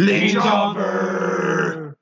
[0.00, 1.92] Les Jobbers!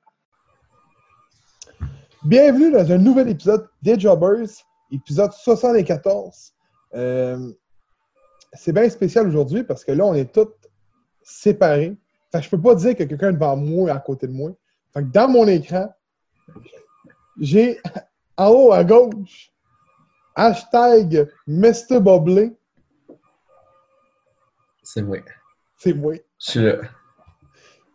[2.23, 4.49] Bienvenue dans un nouvel épisode des Jobbers,
[4.91, 6.53] épisode 74.
[6.93, 7.51] Euh,
[8.53, 10.47] c'est bien spécial aujourd'hui parce que là, on est tous
[11.23, 11.97] séparés.
[12.31, 14.33] Fait que je peux pas dire que quelqu'un est devant moi et à côté de
[14.33, 14.51] moi.
[14.93, 15.91] Fait que dans mon écran,
[17.39, 17.79] j'ai
[18.37, 19.51] en haut à gauche
[20.35, 21.99] hashtag Mr.
[21.99, 22.55] Boblé.
[24.83, 25.17] C'est moi.
[25.77, 26.13] C'est moi.
[26.37, 26.75] Je suis là.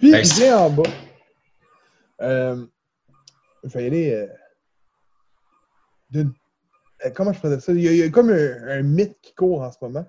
[0.03, 0.83] Puis j'ai en bas.
[2.21, 2.67] Euh,
[3.65, 4.13] je vais y aller.
[4.13, 4.27] euh,
[6.11, 6.33] d'une-
[7.07, 7.73] euh, comment je faisais ça?
[7.73, 10.05] Il y a, il y a comme un, un mythe qui court en ce moment.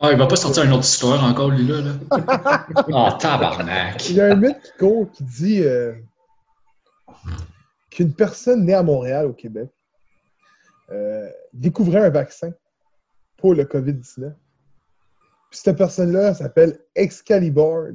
[0.00, 1.80] Ah, il va pas sortir une autre histoire encore, lui, là.
[1.80, 2.66] là.
[2.88, 4.08] oh, tabarnak.
[4.10, 5.94] Il y a un mythe qui court qui dit euh,
[7.90, 9.70] qu'une personne née à Montréal, au Québec,
[10.90, 12.50] euh, découvrait un vaccin
[13.36, 14.32] pour le COVID-19.
[15.50, 17.88] Puis cette personne-là s'appelle Excalibur.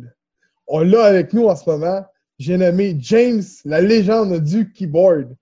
[0.69, 2.05] On l'a avec nous en ce moment.
[2.37, 5.35] J'ai nommé James, la légende du keyboard.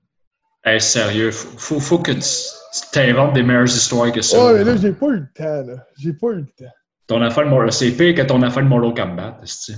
[0.64, 4.38] Hey, sérieux, faut, faut, faut que tu t'inventes des meilleures histoires que ça.
[4.40, 5.86] Oh, mais là, j'ai pas eu le temps, là.
[5.98, 6.72] J'ai pas eu le temps.
[7.08, 9.76] Ton affaire de Mortal- c'est pire que ton affaire de Mortal Kombat, c'est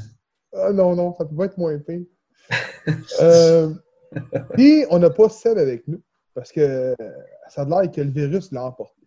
[0.56, 2.06] Ah non, non, ça peut pas être moins pire.
[3.22, 3.74] euh,
[4.54, 6.02] puis, on n'a pas Seb avec nous
[6.34, 6.96] parce que
[7.50, 9.02] ça a l'air que le virus l'a emporté.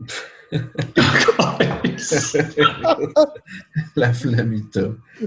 [3.96, 4.80] La flamita.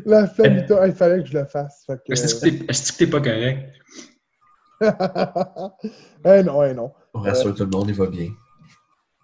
[0.06, 1.86] La flamita, il fallait que je le fasse.
[1.88, 3.74] Que, Est-ce que t'es- pas correct?
[6.26, 6.92] eh non, eh non.
[7.14, 8.30] On rassure tout le monde, il va bien.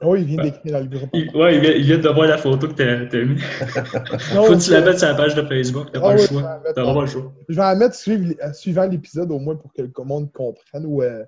[0.02, 1.10] Oui, il vient d'écrire dans le groupe.
[1.14, 3.40] Il, ouais, il vient, il vient de voir la photo que t'as t'as mis.
[3.40, 6.22] Faut que tu la mettes sur la page de Facebook, t'as Ah pas oui, le
[6.28, 6.60] je vais la choix.
[6.90, 7.34] en- pas le choix.
[7.48, 10.86] Je vais en mettre suivre- euh, suivant l'épisode au moins pour que le monde comprenne.
[10.86, 11.24] Ou, euh,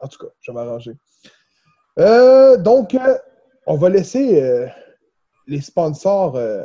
[0.00, 0.92] En tout cas, je vais m'arranger.
[1.98, 3.16] Euh, donc, euh,
[3.66, 4.66] on va laisser euh,
[5.46, 6.64] les sponsors euh,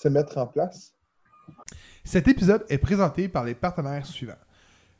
[0.00, 0.94] se mettre en place.
[2.04, 4.34] Cet épisode est présenté par les partenaires suivants.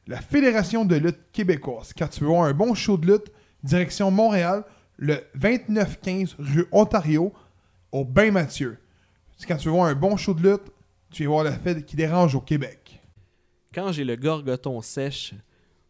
[0.06, 1.92] La Fédération de lutte québécoise.
[1.96, 3.30] Quand tu veux voir un bon show de lutte,
[3.62, 4.64] direction Montréal,
[4.96, 7.32] le 2915 rue Ontario,
[7.92, 8.78] au Bain Mathieu.
[9.46, 10.72] Quand tu veux voir un bon show de lutte,
[11.10, 13.00] tu vas voir la fête qui dérange au Québec.
[13.74, 15.34] Quand j'ai le gorgoton sèche,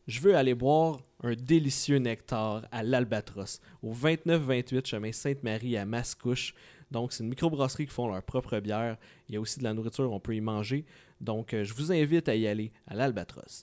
[0.06, 6.54] je veux aller boire un délicieux nectar à l'Albatros, au 29-28 chemin Sainte-Marie à Mascouche.
[6.90, 8.96] Donc, c'est une microbrasserie qui font leur propre bière.
[9.28, 10.84] Il y a aussi de la nourriture, on peut y manger.
[11.20, 13.62] Donc, euh, je vous invite à y aller à l'Albatros.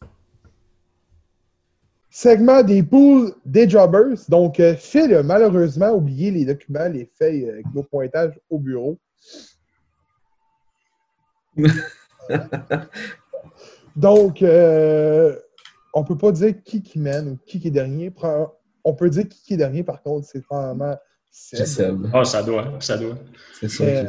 [2.10, 4.18] Segment des poules des jobbers.
[4.30, 8.98] Donc, euh, Phil a malheureusement oublié les documents, les feuilles avec nos pointages au bureau.
[13.96, 15.36] Donc, euh,
[15.98, 18.14] on peut pas dire qui qui mène ou qui qui est dernier.
[18.84, 20.96] On peut dire qui qui est dernier, par contre, c'est probablement
[21.32, 22.08] Seb.
[22.14, 23.18] Ah, ça doit, ça doit.
[23.60, 23.84] C'est ça.
[23.84, 24.08] Euh.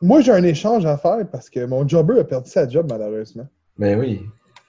[0.00, 3.46] Moi, j'ai un échange à faire parce que mon jobber a perdu sa job, malheureusement.
[3.78, 4.22] Ben oui.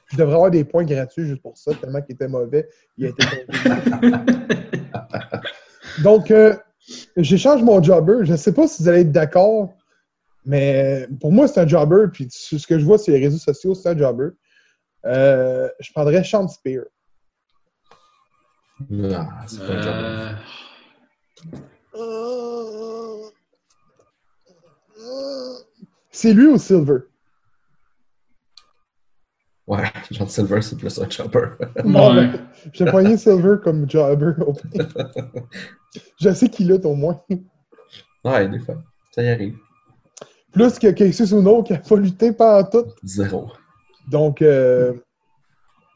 [0.08, 2.70] Je devrais avoir des points gratuits juste pour ça, tellement qu'il était mauvais.
[2.98, 3.24] Il a été.
[6.04, 6.56] Donc, euh,
[7.18, 8.26] j'échange mon jobber.
[8.26, 9.74] Je ne sais pas si vous allez être d'accord,
[10.46, 12.06] mais pour moi, c'est un jobber.
[12.14, 14.30] Puis ce que je vois sur les réseaux sociaux, c'est un jobber.
[15.06, 16.84] Euh, je prendrais Sean Spear.
[18.90, 20.38] Non, c'est pas un job.
[21.96, 23.24] Euh,
[26.12, 27.00] C'est lui ou Silver?
[29.66, 31.46] Ouais, John Silver, c'est plus un chopper.
[31.86, 32.30] Non, ouais.
[32.74, 34.34] J'ai poigné Silver comme jobber.
[36.20, 37.22] je sais qu'il lutte au moins.
[38.26, 38.84] ouais, des fois.
[39.12, 39.58] Ça y arrive.
[40.52, 42.86] Plus que Casey Suno qui n'a pas lutté pendant tout.
[43.04, 43.52] Zéro.
[44.10, 44.94] Donc, euh,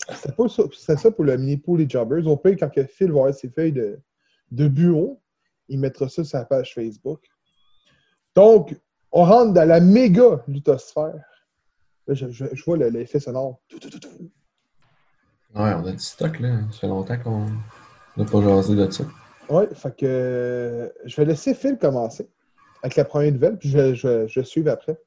[0.10, 2.26] c'est ça, pour le mini pool des jobbers.
[2.28, 4.00] Au pire, quand Phil va avoir ses feuilles de,
[4.52, 5.22] de bureau,
[5.68, 7.22] il mettra ça sur sa page Facebook.
[8.36, 8.76] Donc,
[9.12, 11.14] on rentre dans la méga luthosphère.
[12.08, 13.60] Là, je, je- je vois le- l'effet sonore.
[13.68, 14.32] Tout, tout, tout, tout.
[15.56, 16.60] Ouais, on a du stock, là.
[16.72, 17.46] Ça fait longtemps qu'on
[18.16, 19.04] n'a pas jasé de ça.
[19.50, 22.30] Ouais, fait que euh, je vais laisser Phil commencer
[22.84, 24.98] avec la première nouvelle, puis je, je, je suive après.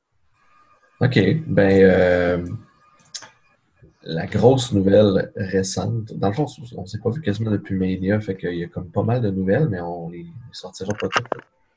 [1.01, 1.19] OK.
[1.47, 2.47] Ben, euh,
[4.03, 8.21] la grosse nouvelle récente, dans le fond, on ne s'est pas vu quasiment depuis Mania,
[8.21, 11.27] fait qu'il y a comme pas mal de nouvelles, mais on les sortira pas toutes.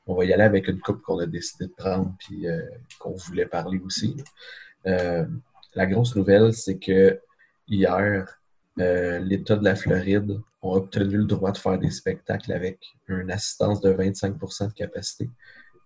[0.06, 2.62] On va y aller avec une coupe qu'on a décidé de prendre puis euh,
[2.98, 4.16] qu'on voulait parler aussi.
[4.86, 5.26] Euh,
[5.74, 7.20] la grosse nouvelle, c'est que
[7.68, 8.38] hier,
[8.80, 12.78] euh, l'État de la Floride a obtenu le droit de faire des spectacles avec
[13.08, 15.30] une assistance de 25% de capacité.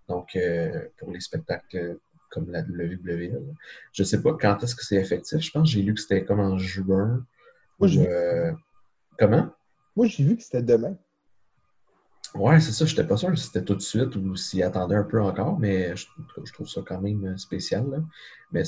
[0.09, 0.39] Donc,
[0.97, 1.99] pour les spectacles
[2.31, 3.55] comme la WWE.
[3.93, 5.41] Je sais pas quand est-ce que c'est effectif.
[5.41, 7.25] Je pense que j'ai lu que c'était comme en juin.
[7.79, 8.53] Moi, j'ai euh,
[9.19, 9.51] Comment?
[9.97, 10.97] Moi, j'ai vu que c'était demain.
[12.35, 12.85] Ouais, c'est ça.
[12.85, 15.59] Je n'étais pas sûr si c'était tout de suite ou s'il attendait un peu encore,
[15.59, 16.07] mais je,
[16.45, 17.89] je trouve ça quand même spécial.
[17.91, 17.99] là.
[18.53, 18.63] Mais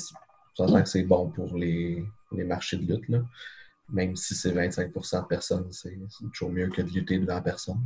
[0.58, 3.08] l'air que c'est bon pour les, les marchés de lutte.
[3.08, 3.22] Là.
[3.88, 5.98] Même si c'est 25% de personnes, c'est
[6.32, 7.80] toujours mieux que de lutter devant personne.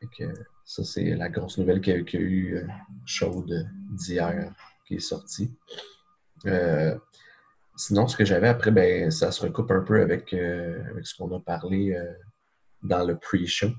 [0.00, 0.34] Fait que,
[0.64, 2.66] ça, c'est la grosse nouvelle qu'il y a, qu'il y a eu euh,
[3.06, 4.52] chaude d'hier
[4.86, 5.54] qui est sortie.
[6.46, 6.96] Euh,
[7.76, 11.16] sinon, ce que j'avais après, ben, ça se recoupe un peu avec, euh, avec ce
[11.16, 12.12] qu'on a parlé euh,
[12.82, 13.70] dans le pre-show.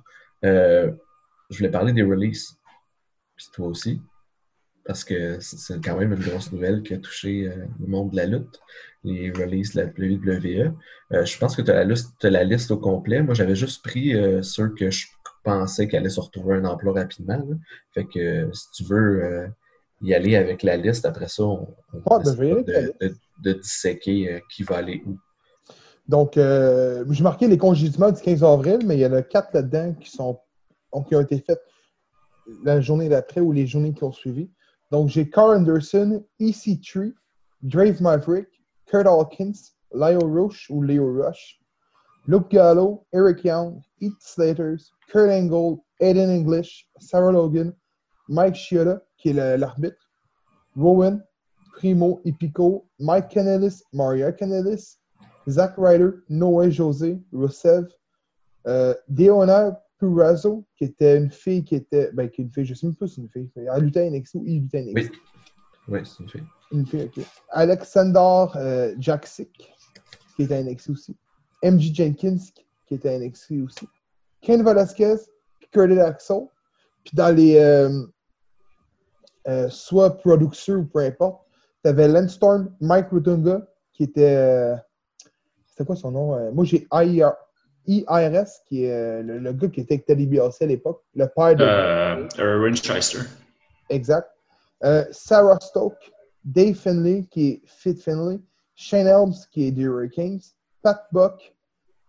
[0.44, 2.58] Je voulais parler des releases.
[3.36, 4.02] Puis toi aussi.
[4.86, 8.26] Parce que c'est- quand même une grosse nouvelle qui a touché le monde de la
[8.26, 8.60] lutte,
[9.06, 10.74] les releases de la WWE.
[11.26, 13.22] Je pense que tu as, la liste- t'as la liste au complet.
[13.22, 14.14] Moi, j'avais juste pris
[14.44, 15.08] ceux que je
[15.44, 17.42] pensais qu'elle allait se retrouver un emploi rapidement.
[17.94, 19.48] Fait que si tu veux
[20.04, 22.64] y aller avec la liste, après ça, on, on Ah, ben,
[23.42, 25.18] de, disséquer euh, qui va aller où.
[26.08, 29.54] Donc, euh, j'ai marqué les congédiements du 15 avril, mais il y en a quatre
[29.54, 30.40] là-dedans qui, sont,
[31.08, 31.62] qui ont été faits
[32.64, 34.50] la journée d'après ou les journées qui ont suivi.
[34.92, 37.14] Donc, j'ai Carl Anderson, EC3,
[37.62, 38.48] Drave Maverick,
[38.86, 39.54] Kurt Hawkins,
[39.94, 41.60] Leo Rush ou Leo Rush,
[42.28, 47.74] Luke Gallo, Eric Young, Heath Slaters, Kurt Angle, Aiden English, Sarah Logan,
[48.33, 50.09] Mike Chioda, qui est l'arbitre,
[50.75, 51.24] Rowan,
[51.74, 54.97] Primo, Epico, Mike Canellis, Maria Canellis,
[55.47, 57.88] Zack Ryder, Noé José, Roussev,
[58.68, 62.12] euh, Deona Purrazzo, qui était une fille qui était.
[62.13, 63.50] Ben, qui est une fille, je sais même pas si c'est une fille.
[63.56, 64.95] Elle luttait à NXT ou il luttait à NXT.
[64.95, 65.19] Oui.
[65.89, 66.44] Oui, c'est une fille.
[66.71, 67.25] Une fille, ok.
[67.50, 69.74] Alexander euh, Jaksic,
[70.35, 71.15] qui était à NXT aussi.
[71.63, 72.38] MJ Jenkins,
[72.88, 73.88] qui était à NXT aussi.
[74.41, 75.15] Ken Velasquez,
[75.59, 76.47] puis Curtis Axel.
[77.03, 77.57] Puis dans les.
[77.57, 78.06] euh,
[79.48, 81.42] euh, soit producteurs ou peu importe,
[81.84, 83.62] tu avais Lance Storm, Mike Rutunga,
[83.92, 84.36] qui était.
[84.36, 84.75] euh,
[85.66, 86.36] c'était quoi son nom?
[86.36, 87.34] Euh, moi, j'ai IR
[87.88, 91.28] IRS, qui est euh, le, le gars qui était avec Teddy Biassi à l'époque, le
[91.28, 91.63] père de.
[91.63, 93.22] Euh, Erwin Shyster.
[93.90, 94.30] Exact.
[95.12, 96.12] Sarah Stoke,
[96.44, 98.40] Dave Finley, qui est Fit Finley,
[98.75, 100.42] Shane Helms, qui est des Hurricanes,
[100.81, 101.54] Pat Buck,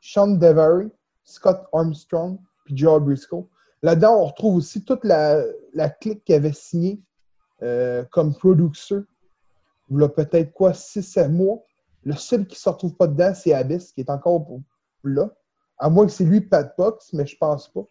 [0.00, 0.90] Sean Devery,
[1.22, 3.46] Scott Armstrong, puis Joe Briscoe.
[3.82, 5.42] Là-dedans, on retrouve aussi toute la,
[5.72, 7.00] la clique qui avait signé
[7.64, 9.02] euh, comme producteur.
[9.90, 11.64] Il a peut-être quoi, 6-7 mois.
[12.04, 14.46] Le seul qui ne se retrouve pas dedans, c'est Abyss, qui est encore
[15.02, 15.30] là.
[15.78, 17.84] À moins que c'est lui, Pat Box, mais je pense pas.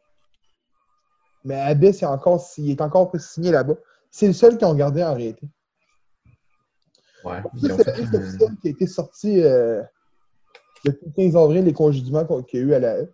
[1.44, 3.75] Mais Abyss, il est encore, il est encore pas signé là-bas.
[4.12, 5.48] C'est le seul qui ont gardé en réalité.
[7.26, 7.42] Ouais.
[7.60, 9.81] C'est la fait liste officielle qui a été sortie euh,
[10.86, 13.14] depuis le 15 avril, les congédiements qu'il y a eu à la E.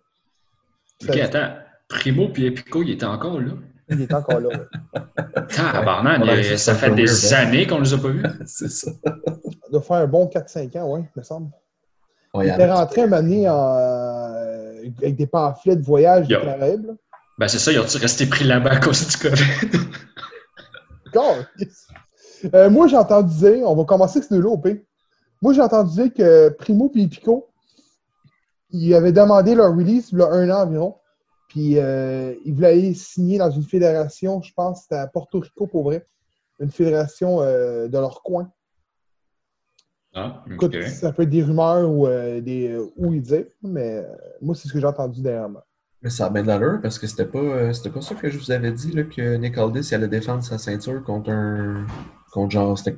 [1.08, 1.56] Ok, attends.
[1.88, 3.54] Primo puis Epico, il était encore là?
[3.90, 4.48] Il est encore là.
[4.48, 5.42] ouais.
[5.48, 7.36] Tabarnak, Ouais, il- c'est ça fait des weird, hein.
[7.48, 8.22] années qu'on les a pas vus.
[8.46, 8.90] c'est ça.
[9.44, 11.50] Il doit faire un bon 4-5 ans, oui, me semble.
[12.34, 13.08] Ouais, Il était rentré un
[13.48, 16.40] en, euh, avec des pamphlets de voyage des.
[16.44, 16.86] Caraïbes.
[16.86, 16.92] là.
[17.38, 19.34] Ben c'est ça, ils ont-tu resté pris là-bas à cause du COVID?
[21.12, 21.46] God!
[22.54, 24.76] Euh, moi, j'ai entendu dire, on va commencer avec ce deux-là au pire.
[25.42, 27.48] Moi, j'ai entendu dire que Primo et Pico,
[28.70, 30.96] ils avaient demandé leur release il y a un an environ.
[31.50, 35.66] Puis euh, ils voulaient aller signer dans une fédération, je pense, c'était à Porto Rico
[35.66, 36.06] pour vrai.
[36.60, 38.50] Une fédération euh, de leur coin.
[40.14, 40.82] Ah, Écoute, ok.
[40.88, 44.02] ça peut être des rumeurs ou euh, des où ils disent, mais euh,
[44.40, 45.62] moi, c'est ce que j'ai entendu dernièrement.
[46.02, 48.30] Mais ça a bien de l'allure parce que c'était pas, euh, c'était pas ça que
[48.30, 51.84] je vous avais dit là, que Nick Aldis il allait défendre sa ceinture contre un.
[52.32, 52.96] contre genre, c'était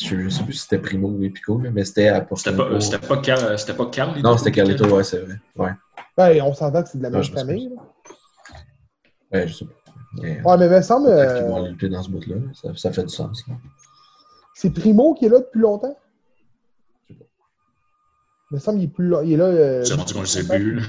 [0.00, 2.64] Je, je sais plus si c'était Primo ou Epico, mais c'était à Porto C'était pas,
[2.64, 2.80] Rico.
[2.80, 4.20] c'était pas c'était pas Carl.
[4.22, 5.40] Non, c'était Carlito, ouais, c'est vrai.
[5.56, 5.72] Ouais,
[6.28, 7.70] Ben, on s'entend que c'est de la même je me famille.
[9.32, 9.72] ouais je sais pas.
[10.20, 12.36] Mais, Ouais, mais il me semble, qu'ils vont aller lutter dans ce bout-là.
[12.52, 13.44] Ça, ça fait du sens.
[14.54, 15.96] c'est Primo qui est là depuis longtemps?
[17.08, 17.24] Je sais pas.
[18.50, 19.44] Il me semble qu'il est, plus là, il est là.
[19.44, 20.74] euh, C'est rendu qu'on le sait plus.
[20.80, 20.82] là.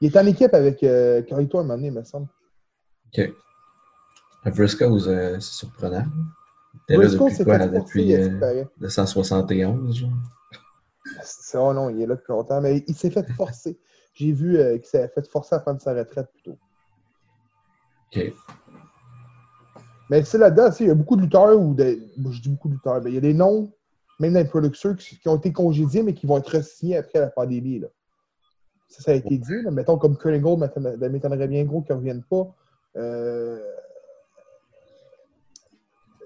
[0.00, 2.26] Il est en équipe avec euh, Carlito un moment donné, il me semble.
[3.16, 3.30] Ok.
[4.54, 6.04] Briscoe, euh, c'est surprenant.
[6.86, 7.58] T'es là Briscoe depuis quoi?
[7.66, 8.64] Depuis il euh, disparu.
[8.78, 10.10] le 171, genre?
[11.54, 13.78] Oh non, il est là depuis longtemps, mais il s'est fait forcer.
[14.14, 16.58] J'ai vu euh, qu'il s'est fait forcer à prendre sa retraite plus tôt.
[18.14, 18.32] Ok.
[20.10, 21.98] Mais c'est là-dedans, il y a beaucoup de lutteurs, ou de...
[22.16, 23.72] bon, je dis beaucoup de lutteurs, mais il y a des noms,
[24.20, 27.18] même dans les producteurs, qui, qui ont été congédiés, mais qui vont être signés après
[27.18, 27.80] la pandémie.
[27.80, 27.88] Là.
[28.88, 29.62] Ça, ça a été dit.
[29.62, 29.70] là.
[29.70, 32.54] Mettons comme m'étonne- ça m'étonnerait bien gros qu'ils ne reviennent pas.
[32.96, 33.58] Euh,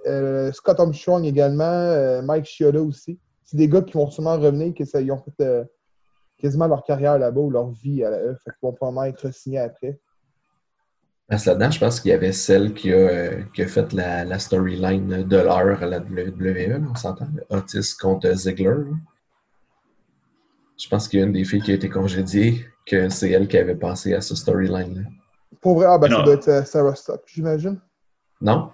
[0.06, 3.18] euh, Scott Armstrong également, euh, Mike Chioda aussi.
[3.44, 5.66] C'est des gars qui vont sûrement revenir, que ça, ils ont fait
[6.38, 8.36] quasiment leur carrière là-bas ou leur vie à la E.
[8.44, 10.00] Fait qu'ils vont probablement être signés après.
[11.28, 13.92] Parce que là-dedans, je pense qu'il y avait celle qui a, euh, qui a fait
[13.92, 17.28] la, la storyline de l'heure à la WWE, on s'entend.
[17.50, 18.84] Otis contre Ziggler.
[20.78, 23.46] Je pense qu'il y a une des filles qui a été congédiée, que c'est elle
[23.46, 25.02] qui avait pensé à ce storyline-là.
[25.60, 27.78] Pour vrai, ah, ben, ça doit être euh, Sarah Stock, j'imagine.
[28.40, 28.70] Non?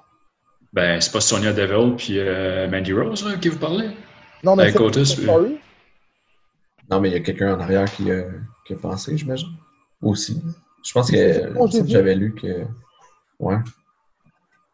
[0.73, 3.90] Ben, c'est pas Sonia Deville puis euh, Mandy Rose là, qui vous parlait?
[4.44, 5.59] Non, mais c'est Otis, c'est oui.
[6.91, 8.25] Non, mais il y a quelqu'un en arrière qui a,
[8.67, 9.50] qui a pensé, j'imagine.
[10.03, 10.43] Aussi.
[10.83, 11.17] Je pense que,
[11.71, 12.67] C'est j'avais lu que.
[13.38, 13.57] Ouais,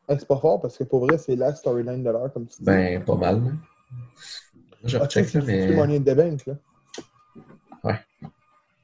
[0.09, 2.57] Hey, c'est pas fort parce que pour vrai, c'est la storyline de l'heure, comme tu
[2.59, 2.64] dis.
[2.64, 3.40] ben, pas mal.
[3.40, 3.52] Moi,
[4.85, 5.75] je Ah, recheck, là, c'est c'est mais.
[5.75, 6.55] Money in the Bank, là.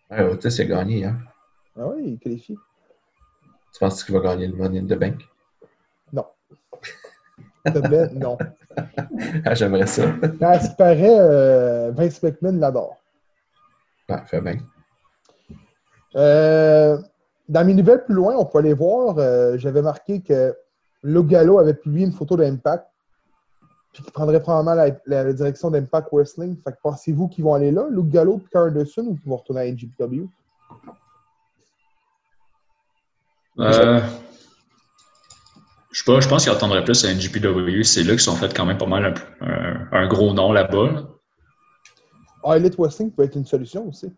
[0.08, 1.18] Ouais, Otis, il a gagné, hein.
[1.76, 2.56] Ah oui, il qualifie.
[3.72, 5.28] Tu penses qu'il va gagner le Money in the Bank?
[7.64, 8.38] Plaît, non.
[9.44, 10.04] Ah, j'aimerais ça.
[10.40, 13.02] À ce qui paraît, euh, Vince McMahon l'adore.
[14.08, 14.56] Ouais, fait bien.
[16.14, 16.98] Euh,
[17.48, 20.54] dans mes nouvelles plus loin, on peut aller voir, euh, j'avais marqué que
[21.02, 22.86] Luke Gallo avait publié une photo d'Impact,
[23.92, 26.56] puis qu'il prendrait probablement la, la- la direction d'Impact Wrestling.
[26.62, 29.36] Fait que pensez-vous qu'ils vont aller là, Luke Gallo et Carl Anderson, ou qu'ils vont
[29.36, 30.26] retourner à NGPW?
[33.58, 34.00] Euh,
[35.90, 37.82] je sais pas, je pense qu'ils attendraient plus à NGPW.
[37.84, 41.08] C'est là qu'ils sont fait quand même pas mal un, un- un gros nom là-bas.
[42.44, 42.56] Là.
[42.56, 44.12] Elite Wrestling peut être une solution aussi.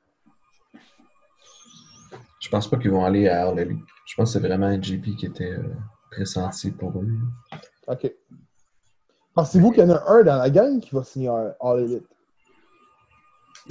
[2.40, 3.84] Je pense pas qu'ils vont aller à All Elite.
[4.06, 5.74] Je pense que c'est vraiment JP qui était euh,
[6.10, 7.08] pressenti pour eux.
[7.88, 8.12] OK.
[9.34, 12.06] Pensez-vous qu'il y en a un dans la gang qui va signer à All Elite?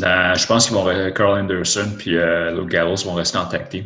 [0.04, 3.68] Euh, je pense qu'ils vont Carl Anderson puis euh, Luke Gallows vont rester en tag
[3.70, 3.86] team.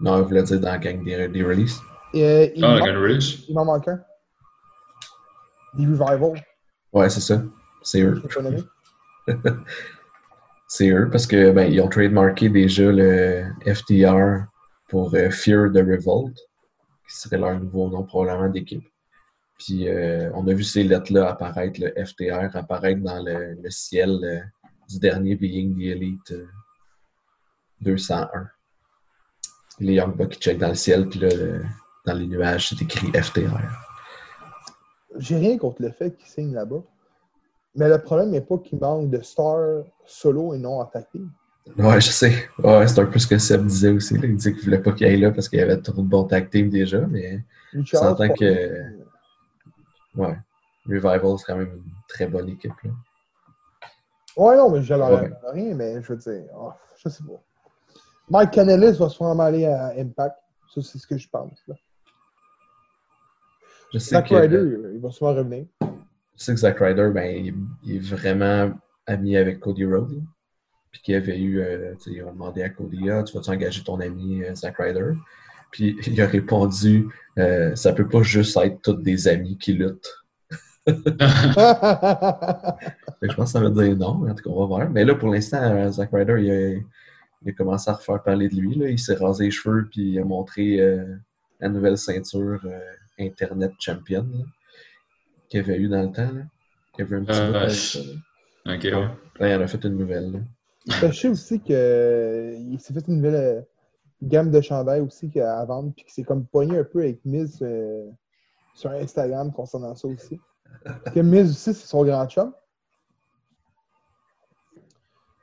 [0.00, 1.80] Non, je voulais dire dans la gang des, des releases.
[2.14, 2.78] Euh, il, Ah,
[3.48, 4.00] il m'en manque un.
[5.74, 6.44] Des Revival,
[6.92, 7.42] Ouais, c'est ça.
[7.82, 8.22] C'est eux.
[10.68, 14.46] C'est eux parce que ben, ont trademarké déjà le FTR
[14.88, 16.36] pour euh, Fear the Revolt,
[17.08, 18.84] qui serait leur nouveau nom probablement d'équipe.
[19.58, 24.40] Puis euh, on a vu ces lettres-là apparaître, le FTR apparaître dans le, ciel euh,
[24.88, 26.46] du dernier Being the Elite euh,
[27.80, 28.48] 201.
[29.80, 31.28] Les Young Bucks qui checkent dans le ciel, puis là,
[32.04, 33.60] dans les nuages, c'est écrit FTR.
[35.16, 36.82] J'ai rien contre le fait qu'ils signent là-bas.
[37.74, 41.22] Mais le problème n'est pas qu'il manque de stars solo et non attaqués.
[41.76, 42.48] Ouais, je sais.
[42.58, 44.14] Ouais, c'est un peu ce que Seb disait aussi.
[44.16, 44.26] Là.
[44.26, 46.24] Il disait qu'il voulait pas qu'il aille là parce qu'il y avait trop de bons
[46.24, 47.44] tag teams déjà, mais
[47.84, 48.96] c'est pas- que-
[50.16, 50.38] ouais.
[50.86, 52.72] Revival, c'est quand même une très bonne équipe.
[52.82, 52.90] Là.
[54.38, 55.30] Ouais, non, mais j'avais Ouais.
[55.52, 57.42] rien, mais je veux dire, oh, je sais pas.
[58.30, 60.36] Mike Canellis va sûrement aller à Impact.
[60.74, 61.62] Ça, c'est ce que je pense.
[61.68, 61.74] là.
[63.92, 65.66] Je sais, que, Ryder, il va sûrement revenir.
[66.38, 68.70] Je sais que Zack Ryder, ben, il, il est vraiment
[69.06, 70.22] ami avec Cody Rhodes.
[70.90, 74.00] Puis qu'il avait eu, euh, ils ont demandé à Cody, ah, tu vas-tu engager ton
[74.00, 75.12] ami euh, Zack Ryder?
[75.70, 80.14] Puis il a répondu, euh, ça peut pas juste être tous des amis qui luttent.
[80.86, 80.94] Je
[83.34, 84.90] pense que ça veut dire non, mais en tout cas, on va voir.
[84.90, 86.70] Mais là, pour l'instant, euh, Zack Ryder, il a,
[87.42, 88.74] il a commencé à refaire parler de lui.
[88.74, 88.88] Là.
[88.88, 90.78] Il s'est rasé les cheveux puis il a montré
[91.60, 92.62] la nouvelle ceinture
[93.18, 94.44] Internet Champion là,
[95.48, 96.30] qu'il avait eu dans le temps.
[96.32, 96.42] Là.
[96.96, 98.76] Il y avait un petit Euh, bout avec je- ça, là.
[98.76, 98.90] Ok, ouais.
[99.40, 100.32] Là, il en a fait une nouvelle.
[100.32, 100.38] là.
[100.86, 103.60] je sais aussi qu'il s'est fait une nouvelle euh,
[104.22, 107.58] gamme de chandails aussi à vendre, puis qu'il s'est comme pogné un peu avec Miz
[107.62, 108.08] euh,
[108.74, 110.40] sur Instagram concernant ça aussi.
[111.14, 112.52] Que Miz aussi, c'est son grand chum.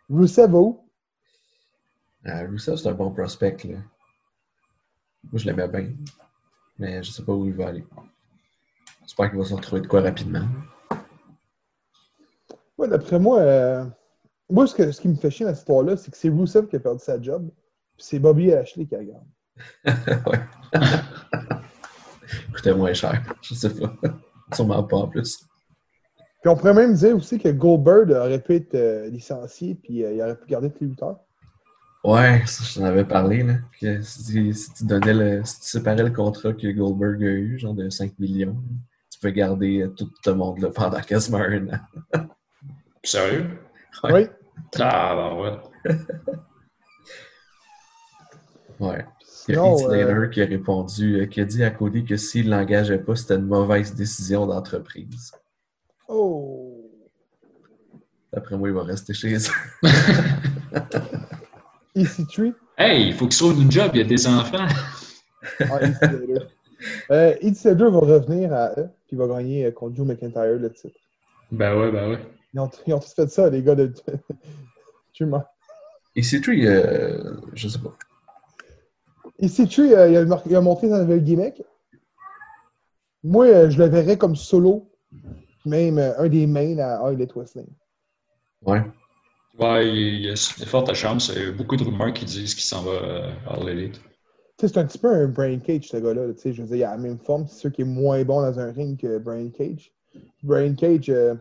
[0.09, 0.81] Rusev va où?
[2.27, 3.57] Euh, Rusev, c'est un bon prospect.
[3.65, 3.77] Là.
[5.31, 5.89] Moi, je l'aimais bien.
[6.77, 7.83] Mais je sais pas où il va aller.
[9.05, 10.45] J'espère qu'il va se retrouver de quoi rapidement.
[12.77, 13.85] Ouais, d'après moi, euh,
[14.49, 16.67] moi ce, que- ce qui me fait chier dans cette histoire-là, c'est que c'est Rusev
[16.67, 17.49] qui a perdu sa job,
[17.97, 19.85] puis c'est Bobby Ashley qui la gagne.
[20.27, 20.39] ouais.
[22.53, 23.21] Coûtait moins cher.
[23.41, 23.93] Je sais pas.
[24.53, 25.39] Sûrement pas en plus.
[26.41, 30.13] Puis on pourrait même dire aussi que Goldberg aurait pu être euh, licencié, puis euh,
[30.13, 31.19] il aurait pu garder tous les lutteurs.
[32.03, 33.53] Ouais, ça, je t'en avais parlé, là.
[33.81, 37.57] Que si, si tu donnais le, si tu séparais le contrat que Goldberg a eu,
[37.57, 38.55] genre de 5 millions,
[39.15, 41.79] tu peux garder euh, tout ce monde-là pendant quasiment un an.
[43.03, 43.49] Sérieux?
[44.03, 44.13] Ouais.
[44.13, 44.27] Oui.
[44.79, 45.95] Ah, ben ouais.
[48.79, 49.05] Ouais.
[49.47, 52.03] Il y a Heath euh, Slater qui a répondu, euh, qui a dit à Cody
[52.03, 55.31] que s'il ne l'engageait pas, c'était une mauvaise décision d'entreprise.
[56.09, 56.91] oh.
[58.33, 59.39] D'après moi, il va rester chez eux.
[61.95, 62.53] EC3.
[62.77, 64.67] Hey, il faut qu'il sauve une job, il y a des enfants.
[65.61, 65.79] Ah.
[67.11, 70.71] Euh, Heath va revenir à eux, puis il va gagner euh, contre Joe McIntyre le
[70.71, 70.99] titre.
[71.51, 72.19] Ben ouais, ben ouais.
[72.53, 73.93] Ils ont, ils ont tous fait ça, les gars de.
[75.13, 75.45] Tu mens.
[76.15, 77.95] Et C3, euh, je sais pas.
[79.41, 81.61] EC3, euh, il, a il a montré sa nouvelle gimmick.
[83.23, 84.89] Moi, euh, je le verrais comme solo,
[85.65, 87.67] même euh, un des mains à All Elite Wrestling.
[88.61, 88.83] Ouais.
[89.57, 91.31] Ouais, il y a de fortes chances.
[91.35, 93.95] Il y a beaucoup de rumeurs qui disent qu'il s'en va à l'élite.
[93.95, 94.14] Tu sais,
[94.59, 96.33] c'est un petit peu un Brain Cage, ce gars-là.
[96.33, 97.45] Tu sais, je veux dire, il a la même forme.
[97.47, 99.91] C'est sûr qu'il est moins bon dans un ring que Brain Cage.
[100.43, 101.35] Brain Cage, euh,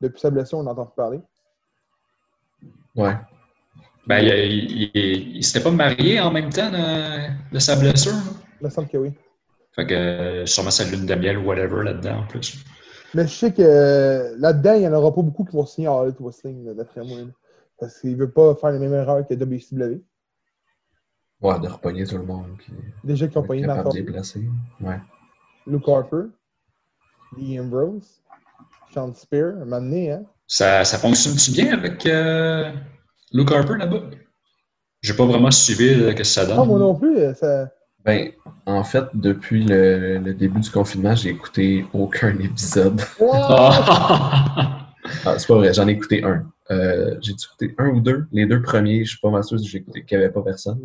[0.00, 1.20] Depuis sa blessure, on entend plus parler.
[2.94, 3.14] Ouais.
[4.06, 8.12] Ben, il, il, il- s'était pas marié en même temps de, de sa blessure.
[8.12, 8.20] là.
[8.60, 9.10] Il me semble que oui.
[9.72, 12.64] Fait que euh, sûrement sa lune de miel ou whatever là-dedans en plus.
[13.14, 15.88] Mais je sais que euh, là-dedans, il n'y en aura pas beaucoup qui vont signer
[15.88, 17.18] à All Wrestling, d'après moi.
[17.18, 17.24] là.
[17.78, 20.00] Parce qu'il ne veut pas faire les mêmes erreurs que WCW.
[21.42, 22.46] Ouais, de repogner tout le monde.
[22.58, 22.72] Puis
[23.04, 24.48] Déjà qu'ils ont de Harper, déplacer.
[24.80, 24.98] Ouais.
[25.66, 26.28] Luke Harper,
[27.36, 28.22] Lee Ambrose,
[28.92, 30.22] Sean Spear, un moment donné, hein?
[30.46, 32.72] Ça, ça fonctionne-tu bien avec euh,
[33.32, 34.02] Luke Harper là-bas?
[35.02, 36.56] J'ai pas vraiment suivi euh, que ça donne.
[36.56, 37.18] Non, moi non plus.
[37.18, 37.68] euh, Ça...
[38.04, 38.30] Ben,
[38.66, 43.00] en fait, depuis le, le début du confinement, j'ai écouté aucun épisode.
[43.32, 44.82] Ah!
[45.24, 46.50] Ah, c'est pas vrai, j'en ai écouté un.
[46.72, 48.26] Euh, j'ai écouté un ou deux?
[48.32, 50.42] Les deux premiers, je suis pas mal sûr que j'ai écouté qu'il n'y avait pas
[50.42, 50.80] personne.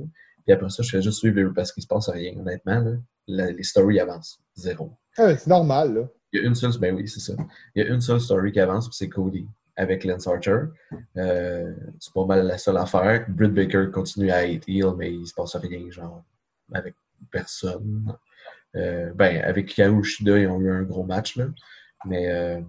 [0.46, 2.34] Puis après ça, je fais juste suivre parce qu'il se passe rien.
[2.40, 2.92] Honnêtement, là,
[3.28, 4.40] La- les stories avancent.
[4.56, 4.92] Zéro.
[5.18, 6.08] Ah, c'est normal, là.
[6.34, 7.34] Il y a une seule, ben oui, c'est ça.
[7.76, 9.46] Il y a une seule story qui avance, puis c'est Cody
[9.76, 10.60] avec Lance Archer.
[11.18, 13.26] Euh, c'est pas mal la seule affaire.
[13.30, 16.24] Britt Baker continue à être heel, mais il se passe rien, genre,
[16.74, 16.96] avec
[17.32, 18.16] personne.
[18.76, 21.48] Euh, ben, avec Hikaru Shida, ils ont eu un gros match, là.
[22.06, 22.62] Mais euh,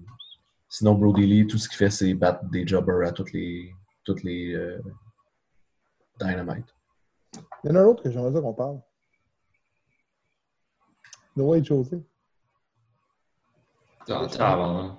[0.69, 3.73] sinon, Brody Lee, tout ce qu'il fait, c'est battre des jobbers à toutes les,
[4.05, 4.57] toutes les
[6.21, 6.67] Dynamite.
[7.65, 8.81] Il y en a un autre que j'aimerais dire qu'on parle.
[11.37, 12.03] Noah José.
[14.09, 14.93] Ah, tabarnak.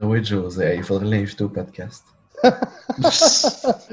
[0.00, 2.04] Oui, José, il faudrait l'inviter au podcast.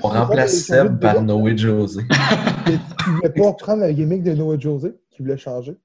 [0.04, 2.04] On remplace Seb par Noé José.
[2.68, 2.80] Il
[3.14, 5.76] voulait pas prendre la gimmick de Noah José, qui voulait changer.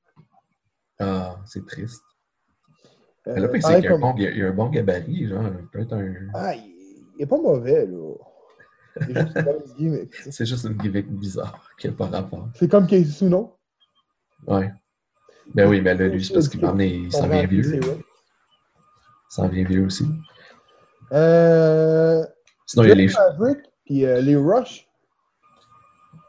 [0.99, 2.03] Ah, c'est triste.
[3.29, 4.53] Euh, là, c'est qu'il y a un bon, il y a- il y a un
[4.53, 6.15] bon gabarit, genre, peut-être un.
[6.35, 6.65] Ah, il
[7.17, 8.15] il est pas mauvais, là.
[10.31, 12.49] C'est juste une gimmick bizarre qui n'a pas rapport.
[12.55, 13.57] C'est comme Casey Suno.
[14.47, 14.73] Ouais.
[15.55, 16.91] Ben oui, mais là, lui, c'est parce qu'il m'en est.
[16.91, 17.81] Il s'en vient vieux.
[17.83, 18.03] Il
[19.29, 20.07] s'en vient vieux aussi.
[21.13, 22.25] Euh,
[22.67, 23.07] Sinon, il y a les.
[23.09, 24.87] Maverick, puis euh, les Rush.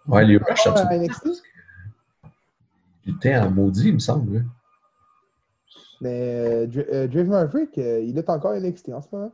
[0.07, 0.89] Ouais, les Rush, ça.
[3.05, 4.37] Il était en maudit, il me semble.
[4.37, 4.41] là.
[6.01, 9.31] Mais euh, Dra- euh, Dave Maverick, euh, il est encore à NXT en ce moment.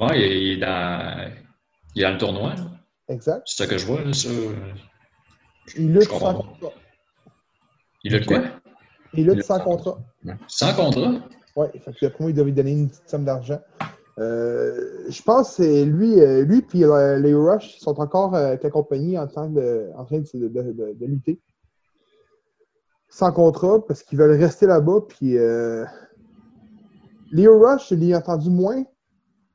[0.00, 1.30] Ouais, il est- il est dans,
[1.94, 2.54] il est dans le tournoi.
[2.54, 2.62] là.
[3.08, 3.42] Exact.
[3.46, 4.02] C'est ça que je vois.
[4.02, 4.28] Là, ça.
[5.76, 6.72] Il lutte sans contrat.
[8.04, 8.38] Il de quoi?
[9.14, 9.98] Il lutte lutte sans contrat.
[10.48, 11.12] Sans contrat?
[11.54, 11.66] Oui,
[12.00, 13.60] d'après moi, il devait lui donner une petite somme d'argent.
[14.18, 18.70] Euh, je pense que lui, euh, lui puis euh, les Rush sont encore avec la
[18.70, 21.40] compagnie en, tant de, en train de, de- de- de lutter.
[23.08, 25.00] Sans contrat, parce qu'ils veulent rester là-bas.
[25.08, 25.84] Puis euh,
[27.30, 28.82] Leo Rush, je l'ai entendu moins.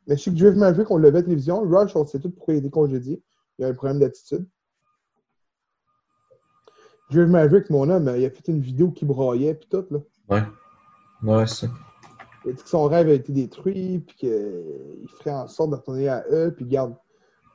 [0.08, 1.62] Mais je sais que Dave Maverick, on le levait à la télévision.
[1.70, 3.22] Rush, on sait tout pourquoi il a été congédié.
[3.60, 4.46] Il a un problème d'attitude.
[7.12, 9.86] Dave Maverick, mon homme, il a fait une vidéo qui braillait, puis tout.
[9.92, 10.00] Là.
[10.30, 10.44] Ouais.
[11.24, 11.72] Ouais, c'est ça.
[12.46, 15.76] Il a dit que son rêve a été détruit, puis qu'il ferait en sorte de
[15.76, 16.96] retourner à eux, puis garde.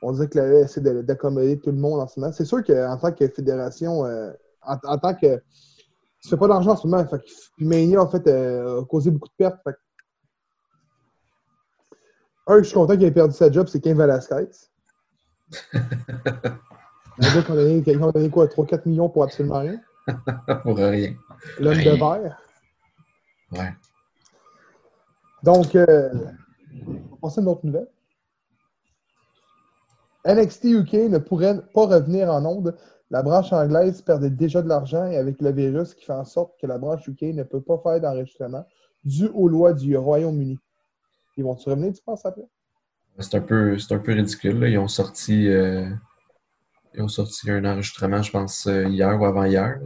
[0.01, 2.33] On dirait que la E essaie de- d'accommoder tout le monde en ce moment.
[2.33, 5.37] C'est sûr qu'en tant que fédération, euh, en, en tant que.
[6.21, 7.05] Tu fais pas d'argent en ce moment.
[7.07, 7.25] Fait que
[7.63, 9.59] Mania, en fait, euh, a causé beaucoup de pertes.
[9.63, 9.77] Fait que-
[12.47, 14.49] Un, je suis content qu'il ait perdu sa job, c'est Ken Velasquez.
[17.17, 19.79] Le gars qui a donné, qui a donné quoi, 3-4 millions pour absolument rien?
[20.63, 21.15] Pour rien.
[21.59, 22.37] L'homme de verre.
[23.53, 23.73] Ouais.
[25.43, 26.09] Donc, euh,
[26.87, 27.87] on va passer à une autre nouvelle.
[30.25, 32.75] NXT UK ne pourrait pas revenir en onde.
[33.11, 36.59] La branche anglaise perdait déjà de l'argent et avec le virus qui fait en sorte
[36.59, 38.65] que la branche UK ne peut pas faire d'enregistrement
[39.03, 40.57] dû aux lois du Royaume-Uni.
[41.37, 42.43] Ils vont-tu revenir, tu penses, après?
[43.19, 44.59] C'est un peu, c'est un peu ridicule.
[44.59, 44.67] là.
[44.69, 45.89] Ils ont sorti, euh,
[46.95, 49.79] ils ont sorti un enregistrement, je pense, euh, hier ou avant-hier.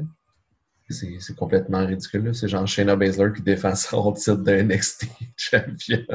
[0.89, 2.23] C'est c'est complètement ridicule.
[2.25, 2.33] là.
[2.33, 6.05] C'est genre Shayna Baszler qui défend son titre de NXT champion.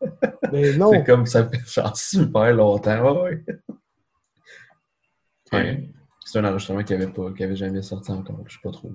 [0.52, 3.22] Mais non, C'est comme ça fait genre super longtemps.
[3.22, 3.44] Ouais, ouais.
[5.52, 5.90] Ouais.
[6.24, 8.40] C'est un enregistrement qui avait pas, qui avait jamais sorti encore.
[8.46, 8.90] Je sais pas trop.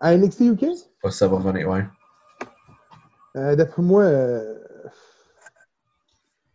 [0.00, 0.64] à NXT UK,
[1.00, 1.68] Pas ça va revenir.
[1.68, 1.84] Ouais.
[3.36, 4.58] Euh, d'après moi, euh,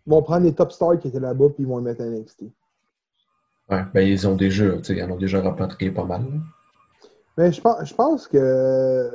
[0.06, 2.06] ils vont prendre les top stars qui étaient là-bas puis ils vont les mettre à
[2.06, 2.44] NXT.
[3.70, 3.84] Ouais.
[3.94, 6.24] Ben, ils ont déjà, tu sais, ils en ont déjà rapatrié pas mal.
[6.24, 6.40] là.
[7.38, 9.10] Mais je pense, je pense que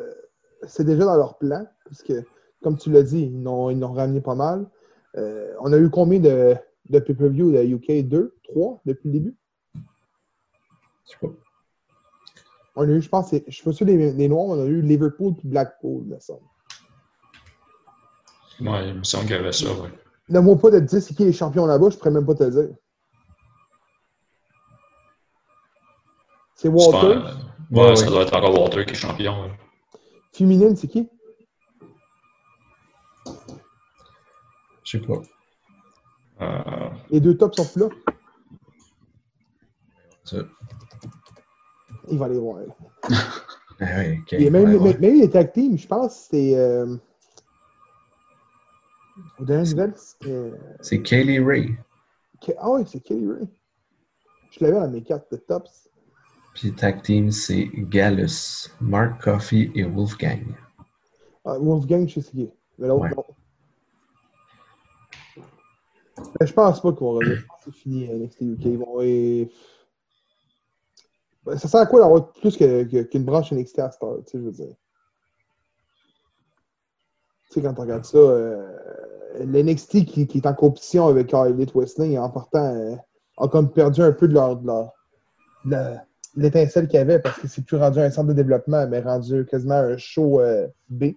[0.67, 2.25] c'est déjà dans leur plan, parce que,
[2.63, 4.67] comme tu l'as dit, ils n'ont ils ramené pas mal.
[5.17, 6.57] Euh, on a eu combien de,
[6.89, 8.09] de pay-per-view de UK?
[8.09, 8.35] Deux?
[8.45, 8.81] Trois?
[8.87, 9.37] Depuis le début?
[9.75, 11.29] Je sais pas.
[12.77, 14.83] On a eu, je pense, je suis pas sûr des, des Noirs, on a eu
[14.83, 16.43] Liverpool puis Blackpool, il me semble.
[18.61, 19.91] Ouais, il me semble qu'il y avait ça, ouais.
[20.29, 22.45] Ne-moi pas de te dire c'est qui est champion là-bas, je pourrais même pas te
[22.45, 22.77] le dire.
[26.55, 27.21] C'est Walter?
[27.21, 27.35] pas-
[27.71, 29.43] Ouais, Ouais, ça doit être encore Walter qui est champion.
[29.43, 29.51] ouais.
[30.33, 31.09] Féminine, c'est qui?
[34.85, 35.21] Je sais pas.
[36.43, 37.89] Euh, Les deux tops sont plus là.
[42.09, 42.61] Il va les voir.
[42.61, 42.67] là.
[43.81, 44.33] Ah oui, ok.
[44.33, 44.99] Il y a même, Ouais, ouais.
[44.99, 46.57] même- les tag teams, je pense que c'est.
[46.57, 46.97] Euh...
[49.39, 49.93] C'était.
[50.81, 51.77] C'est Kaylee Ray.
[52.59, 53.49] Ah oui, c'est Kelly Ray.
[54.51, 55.89] Je l'avais dans mes cartes de tops.
[56.55, 60.55] Puis tag team, c'est Gallus, Mark Coffey et Wolfgang.
[61.45, 62.53] Ah, Wolfgang, je sais ce qui est.
[62.79, 63.11] Mais l'autre, Ouais.
[63.17, 63.25] non.
[66.41, 67.37] Je pense pas qu'on va revenir.
[67.39, 68.67] Je pense que c'est fini NXT UK.
[69.03, 69.51] Et-
[71.45, 74.39] Ben, Ça sert à quoi d'avoir plus que- que- qu'une branche NXT à tu sais,
[74.39, 74.75] je veux dire.
[77.51, 78.77] Tu sais, quand on regarde ça, euh,
[79.45, 82.97] l'NXT qui, est en compétition avec All Elite Wrestling, en partant, euh,
[83.39, 85.97] a comme perdu un peu de leur, de
[86.37, 89.47] l'étincelle qu'il y avait parce que c'est plus rendu un centre de développement, mais rendu
[89.47, 91.13] quasiment un show euh, B.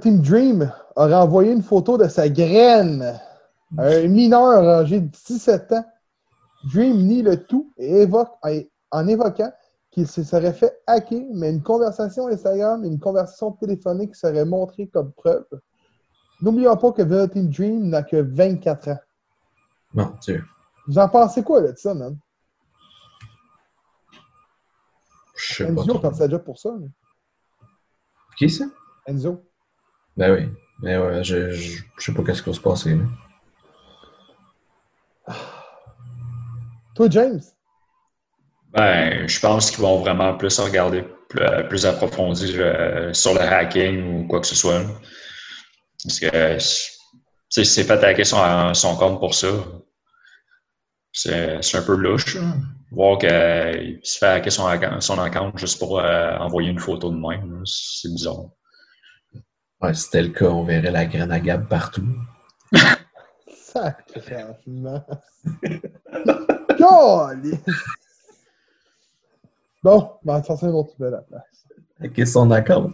[0.00, 3.18] Team Dream aurait envoyé une photo de sa graine
[3.78, 5.84] à un mineur âgé de 17 ans.
[6.72, 8.30] Dream nie le tout et évoque,
[8.90, 9.52] en évoquant
[9.94, 14.88] qu'il se serait fait hacker, mais une conversation Instagram et une conversation téléphonique seraient montrées
[14.88, 15.46] comme preuve.
[16.42, 18.98] N'oublions pas que Velvet Team Dream n'a que 24 ans.
[19.94, 20.44] Mon Dieu.
[20.88, 22.18] Vous en pensez quoi là, de ça, man?
[25.36, 25.82] Je sais pas.
[25.82, 26.70] Enzo, quand ça déjà pour ça.
[26.70, 26.86] là.
[28.36, 28.64] Qui ça?
[29.06, 29.44] Enzo.
[30.16, 30.48] Ben oui.
[30.82, 32.96] Ben ouais, je, je, je sais pas qu'est-ce qui va se passer.
[32.96, 33.04] Là.
[36.96, 37.40] Toi, James?
[38.74, 43.40] Ben, je pense qu'ils vont vraiment plus regarder plus, euh, plus approfondi euh, sur le
[43.40, 44.82] hacking ou quoi que ce soit.
[46.02, 46.58] Parce que
[47.48, 49.48] c'est fait hacker son, son compte pour ça.
[51.12, 52.36] C'est c'est un peu louche.
[52.90, 57.16] Voir qu'il se fait hacker son, son account juste pour euh, envoyer une photo de
[57.16, 57.52] même.
[57.52, 58.46] là, C'est bizarre.
[59.80, 62.08] Ouais, si c'était le cas, on verrait la graine à Gab partout.
[63.48, 65.04] Sacrément.
[69.84, 71.66] Façon, une autre nouvelle à la place.
[72.00, 72.92] Hacker son account.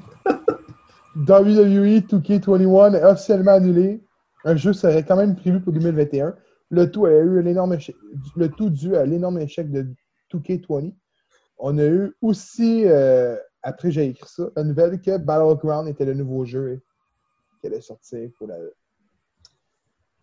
[1.17, 4.03] WWE 2K21 est officiellement annulé.
[4.45, 6.35] Un jeu serait quand même prévu pour 2021.
[6.71, 7.97] Le tout a eu un énorme échec,
[8.37, 9.87] le tout dû à l'énorme échec de
[10.33, 10.95] 2K20.
[11.59, 16.15] On a eu aussi, euh, après j'ai écrit ça, la nouvelle que Battleground était le
[16.15, 16.81] nouveau jeu
[17.61, 18.57] qui allait sortir pour la.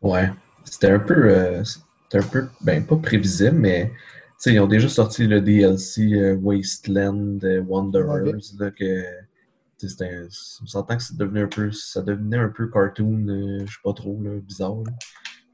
[0.01, 0.29] Ouais.
[0.63, 1.29] C'était un peu.
[1.29, 2.47] euh, c'était un peu.
[2.61, 3.91] Ben, pas prévisible, mais.
[4.39, 9.03] Tu sais, ils ont déjà sorti le DLC euh, Wasteland euh, Wanderers, là, que.
[9.03, 10.27] un-
[10.63, 11.71] On s'entend que c'est devenu un peu.
[11.71, 14.75] Ça devenait un peu cartoon, euh, je sais pas trop, là, bizarre.
[14.83, 14.91] là.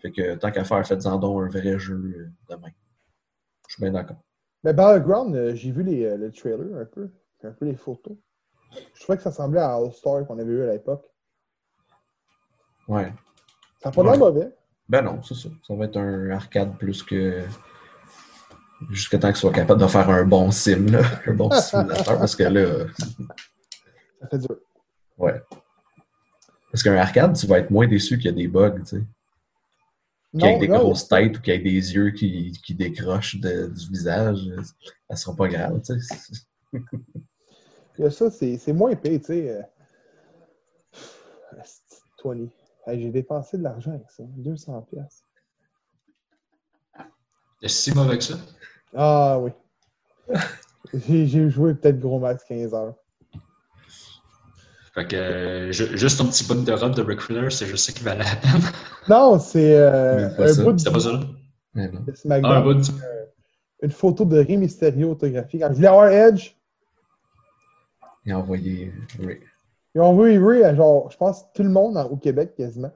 [0.02, 2.72] Fait que tant qu'à faire, faites-en donc un vrai jeu euh, demain.
[3.70, 4.18] Je suis bien d'accord.
[4.66, 7.10] Mais Battleground, j'ai vu les, le trailer un peu,
[7.44, 8.18] un peu les photos.
[8.96, 11.06] Je trouvais que ça semblait à All-Star qu'on avait eu à l'époque.
[12.88, 13.14] Ouais.
[13.82, 14.18] Ça n'a pas l'air Ouais.
[14.18, 14.52] mauvais.
[14.90, 15.50] Ben non, c'est ça.
[15.66, 17.42] Ça va être un arcade plus que.
[18.92, 21.02] Jusqu'à temps qu'ils soient capables de faire un bon sim, là.
[21.28, 22.86] un bon simulateur, parce que là.
[24.22, 24.58] Ça fait dur.
[25.18, 25.42] Ouais.
[26.72, 29.04] Parce qu'un arcade, tu vas être moins déçu qu'il y a des bugs, tu sais.
[30.32, 32.74] Qu'il y ait des non, grosses têtes ou qu'il y ait des yeux qui, qui
[32.74, 34.40] décrochent de- du visage.
[35.10, 36.16] Ça sera pas grave, tu sais.
[36.74, 36.80] il
[38.04, 39.50] y a ça, c'est c'est moins payé, tu sais.
[39.52, 39.62] euh.
[41.62, 42.48] Asti, 20.
[42.88, 44.24] Hey, J'ai dépensé de l'argent avec ça.
[44.28, 45.24] 200 pièces.
[47.62, 48.38] C'est si mauvais que ça?
[48.96, 49.52] Ah oui.
[50.94, 52.94] J'ai joué peut-être gros max 15 heures.
[54.94, 57.86] Fait que euh, ju- juste un petit bout de robe de Ric Flair, c'est juste
[57.88, 58.62] ça qui valait la peine.
[59.10, 61.20] Non, c'est euh, un bout de, C'était pas ça, là?
[61.76, 61.82] Ah,
[62.56, 62.82] un bout de...
[63.82, 65.60] Une photo de Rey Mysterio autographiée.
[65.62, 66.52] Quand je voulais avoir Edge,
[68.26, 68.94] Il a envoyé.
[69.20, 69.40] Oui.
[69.96, 72.92] Ils ont vu Ray à genre, je pense, tout le monde au Québec quasiment.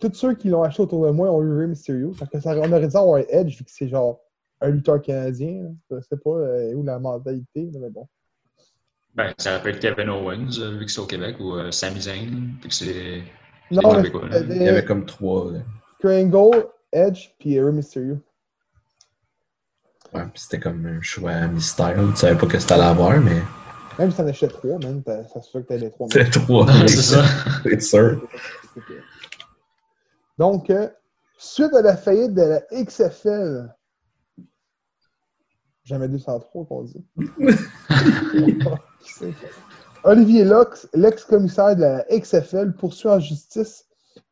[0.00, 2.12] Tous ceux qui l'ont acheté autour de moi ont eu Ray Mysterio.
[2.12, 4.20] Fait que ça, on aurait dû avoir Edge vu que c'est genre
[4.64, 5.62] un lutteur canadien.
[5.62, 5.68] là.
[5.90, 8.06] Je sais pas euh, où la mentalité, mais bon.
[9.14, 12.00] Ben, ça peut être Kevin Owens, euh, vu que c'est au Québec, ou euh, Sami
[12.00, 13.22] Zayn, puis que c'est...
[13.70, 14.40] Non, mais là.
[14.50, 15.52] Il y avait comme trois.
[15.52, 15.60] là.
[16.92, 18.18] Edge, puis Ray Mysterio.
[20.12, 21.96] Ouais, puis c'était comme un choix mystère.
[22.12, 23.40] Tu savais pas que c'était à l'avoir, mais
[23.98, 26.06] Même si t'en achetais trois, man, t'as- ça se fait que t'as les trois.
[26.12, 26.66] c'était trois.
[26.86, 27.24] c'est ça.
[27.64, 28.28] C'est sûr.
[30.38, 30.88] Donc, euh,
[31.38, 33.72] suite à la faillite de la XFL,
[35.84, 37.04] jamais 203 qu'on dit.
[40.04, 43.86] Olivier Lux, l'ex-commissaire de la XFL, poursuit en justice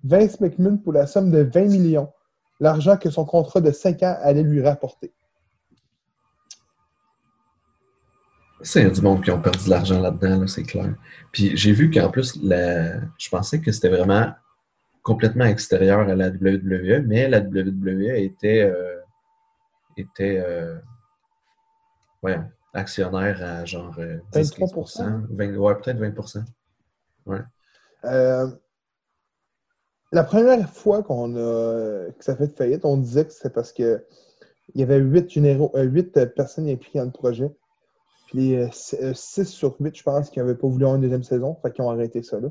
[0.05, 2.13] Vince McMahon pour la somme de 20 millions,
[2.61, 5.13] l'argent que son contrat de 5 ans allait lui rapporter.
[8.77, 10.95] A du monde qui ont perdu de l'argent là-dedans, là, c'est clair.
[11.33, 14.33] Puis j'ai vu qu'en plus, je pensais que c'était vraiment
[15.03, 19.01] complètement extérieur à la WWE, mais la WWE était, euh,
[20.21, 20.79] euh,
[22.23, 25.27] voyons, actionnaire à genre euh, 10, 23%?
[25.31, 26.45] 20, ouais, peut-être 20
[27.27, 27.41] Ouais.
[28.05, 28.49] Euh,
[30.11, 34.05] la première fois qu'on a que ça fait faillite, on disait que c'était parce que
[34.75, 37.51] il y avait huit généraux, euh, huit euh, personnes impliquées dans le projet.
[38.29, 41.57] Puis euh, 6 sur 8, je pense, qui n'avaient pas voulu avoir une deuxième saison,
[41.63, 42.49] fait qu'ils ont arrêté ça là.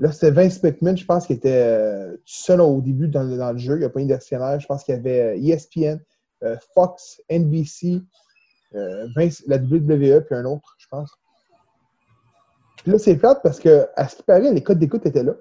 [0.00, 3.36] Là, c'était Vince McMahon, je pense, qui était euh, tout seul au début dans le,
[3.36, 3.74] dans le jeu.
[3.76, 4.58] Il n'y a pas eu d'actionnaire.
[4.58, 6.00] Je pense qu'il y avait euh, ESPN,
[6.42, 8.00] euh, Fox, NBC, euh,
[8.72, 11.10] Vince, la WWE, puis un autre, je pense.
[12.82, 15.34] Puis là, c'est plate parce que, à ce qui paraît, les codes d'écoute étaient là.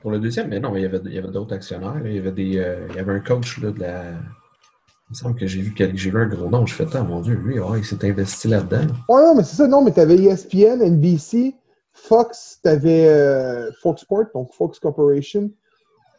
[0.00, 2.00] Pour le deuxième, mais non, il y avait, il y avait d'autres actionnaires.
[2.04, 4.04] Il, y avait des, euh, il y avait un coach là, de la.
[4.12, 6.64] Il me semble que j'ai vu, quel- j'ai vu un gros nom.
[6.64, 8.86] Je fais, ah mon Dieu, lui, il s'est investi là-dedans.
[9.08, 11.54] Ouais, non, mais c'est ça, non, mais t'avais ESPN, NBC,
[11.92, 15.50] Fox, t'avais euh, Fox Sport, donc Fox Corporation,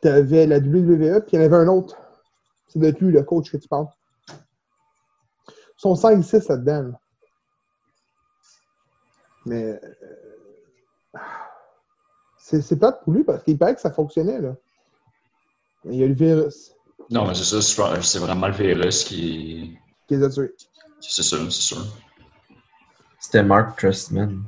[0.02, 1.98] t'avais la WWE, puis il y en avait un autre.
[2.68, 3.88] C'est de lui, le coach que tu parles.
[5.84, 6.82] Ils sont 5-6 là-dedans.
[6.92, 7.00] là.
[9.48, 11.20] Mais euh,
[12.38, 14.40] c'est c'est plate pour lui parce qu'il paraît que ça fonctionnait.
[14.40, 14.54] Là.
[15.84, 16.72] Mais il y a eu le virus
[17.10, 17.62] Non, mais c'est ça,
[18.02, 19.76] c'est- vraiment le virus qui.
[20.08, 20.54] qui les a tués.
[21.00, 21.84] C'est sûr, c'est sûr.
[23.20, 24.44] C'était Mark Trustman,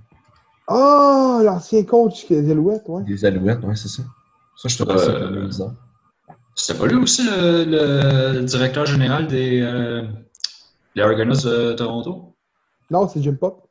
[0.68, 3.04] Ah, l'ancien coach des Alouettes, ouais.
[3.04, 4.04] des Alouettes, ouais, c'est ça.
[4.56, 5.74] Ça, je ça Euh, comme bizarre.
[6.56, 10.04] C'était pas lui aussi le, le directeur général des euh,
[10.96, 12.36] les Argonauts de Toronto?
[12.92, 13.68] Non, c'est Jim Pop.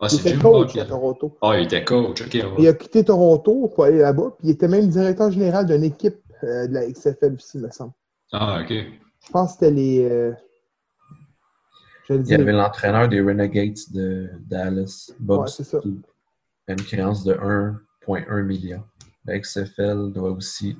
[0.00, 0.82] Ah, Il c'est était Jim coach Buck.
[0.82, 1.38] à Toronto.
[1.42, 2.32] Ah, il était coach, ok.
[2.34, 2.54] ouais.
[2.58, 6.18] Il a quitté Toronto pour aller là-bas, puis il était même directeur général d'une équipe
[6.42, 7.92] euh, de la XFL aussi, me semble.
[8.32, 8.68] Ah, ok.
[8.70, 10.02] Je pense que c'était les.
[10.10, 10.32] euh,
[12.08, 15.80] je vais le Il y avait l'entraîneur des Renegades de Dallas, Bob Ouais, c'est ça.
[16.68, 18.82] Une créance de 1,1 million.
[19.26, 20.76] La XFL doit aussi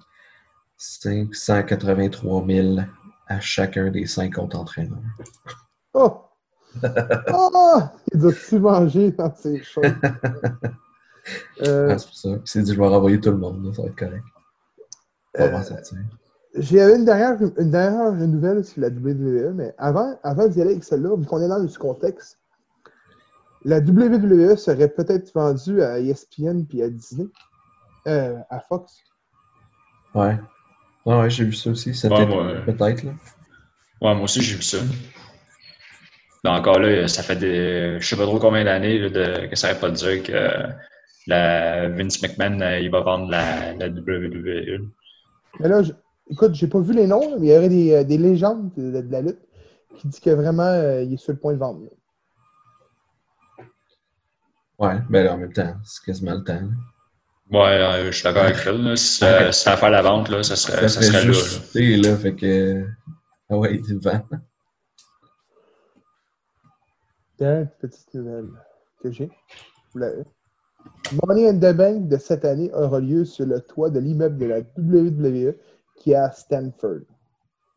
[0.78, 2.78] 583 000
[3.26, 4.98] à chacun des cinq autres entraîneurs.
[5.94, 6.22] Oh!
[6.82, 7.92] Ah!
[8.12, 9.84] Il doit tout manger dans ses choses.
[11.62, 12.28] Euh, Ah, c'est pour ça.
[12.30, 14.24] Il s'est dit, je vais renvoyer tout le monde, là, ça va être correct.
[15.38, 15.60] Euh.
[16.56, 20.82] J'avais une dernière, une dernière nouvelle sur la WWE, mais avant, avant d'y aller avec
[20.82, 22.38] celle-là, vu qu'on est dans ce contexte,
[23.64, 27.28] la WWE serait peut-être vendue à ESPN puis à Disney,
[28.08, 28.96] euh, à Fox.
[30.14, 30.40] Ouais.
[31.06, 31.94] Ah ouais, j'ai vu ça aussi.
[31.94, 32.64] C'était Ouais, ouais.
[32.64, 33.12] peut-être, là.
[34.00, 34.78] Ouais, moi aussi, j'ai vu ça.
[36.44, 37.96] Mais encore là, ça fait des.
[38.00, 39.46] Je sais pas trop combien d'années là, de...
[39.46, 40.72] que ça n'arrête pas de dire que
[41.26, 44.88] la Vince McMahon, euh, il va vendre la, la WWE.
[45.60, 45.92] Mais là, je-
[46.30, 48.70] écoute, j'ai pas vu les noms, là, mais il y aurait des, euh, des légendes
[48.76, 49.40] de, de la lutte
[49.98, 51.82] qui disent que vraiment, euh, il est sur le point de vendre.
[51.84, 51.90] là.
[54.78, 56.54] Ouais, ben là, en même temps, c'est quasiment le temps.
[56.54, 56.68] là.
[57.52, 58.82] Ouais, euh, je suis d'accord avec Phil.
[58.82, 58.96] Là.
[58.96, 61.32] Si, ça faire la vente, là, ça serait, ça fait serait là, là.
[61.32, 62.16] juste chuter, là.
[62.16, 62.86] Fait que.
[63.50, 64.22] Ah ouais, il vend.
[67.40, 68.48] Dernière petite nouvelle
[69.02, 69.30] que j'ai.
[69.92, 70.22] Vous l'avez.
[71.26, 74.46] Money in the Bank de cette année aura lieu sur le toit de l'immeuble de
[74.46, 75.54] la WWE
[75.96, 77.00] qui est à Stanford.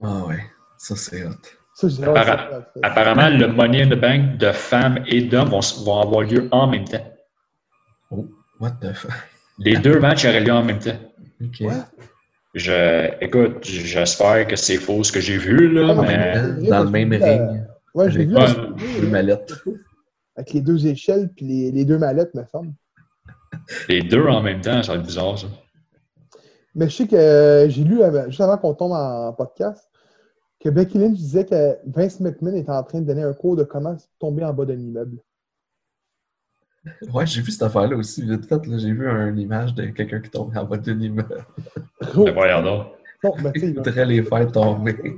[0.02, 0.44] Ah ouais,
[0.78, 1.32] ça c'est hot.
[1.76, 2.66] Ça, Appara-.
[2.84, 6.68] Apparemment, le Money in the Bank de femmes et d'hommes vont, vont avoir lieu en
[6.68, 7.04] même temps.
[8.12, 8.28] Oh,
[8.60, 9.12] what the fuck?
[9.60, 11.00] Les deux matchs auraient lieu en même temps.
[11.42, 11.64] Ok.
[12.54, 16.84] Je, écoute, j'espère que c'est faux ce que j'ai vu, là, Ah, mais mais- Dans
[16.84, 18.36] le même Euh, ring, Ouais, j'ai vu.
[19.02, 19.54] Deux mallettes.
[20.36, 22.74] Avec les deux échelles puis les, les deux mallettes, me semble.
[23.88, 25.48] les deux en même temps, ça va être bizarre, ça.
[26.76, 29.90] Mais je sais que euh, j'ai lu, euh, juste avant qu'on tombe en podcast,
[30.60, 33.64] que Becky Lynch disait que Vince McMahon était en train de donner un cours de
[33.64, 35.20] comment tomber en bas d'un immeuble.
[37.14, 38.60] Ouais, j'ai vu cette affaire-là aussi, vite fait.
[38.78, 41.46] J'ai vu une image de quelqu'un qui tombe en bas d'un immeuble.
[42.16, 42.88] Oh, Mais voyons donc.
[43.24, 45.16] non, sais, Il voudrait les faire tomber.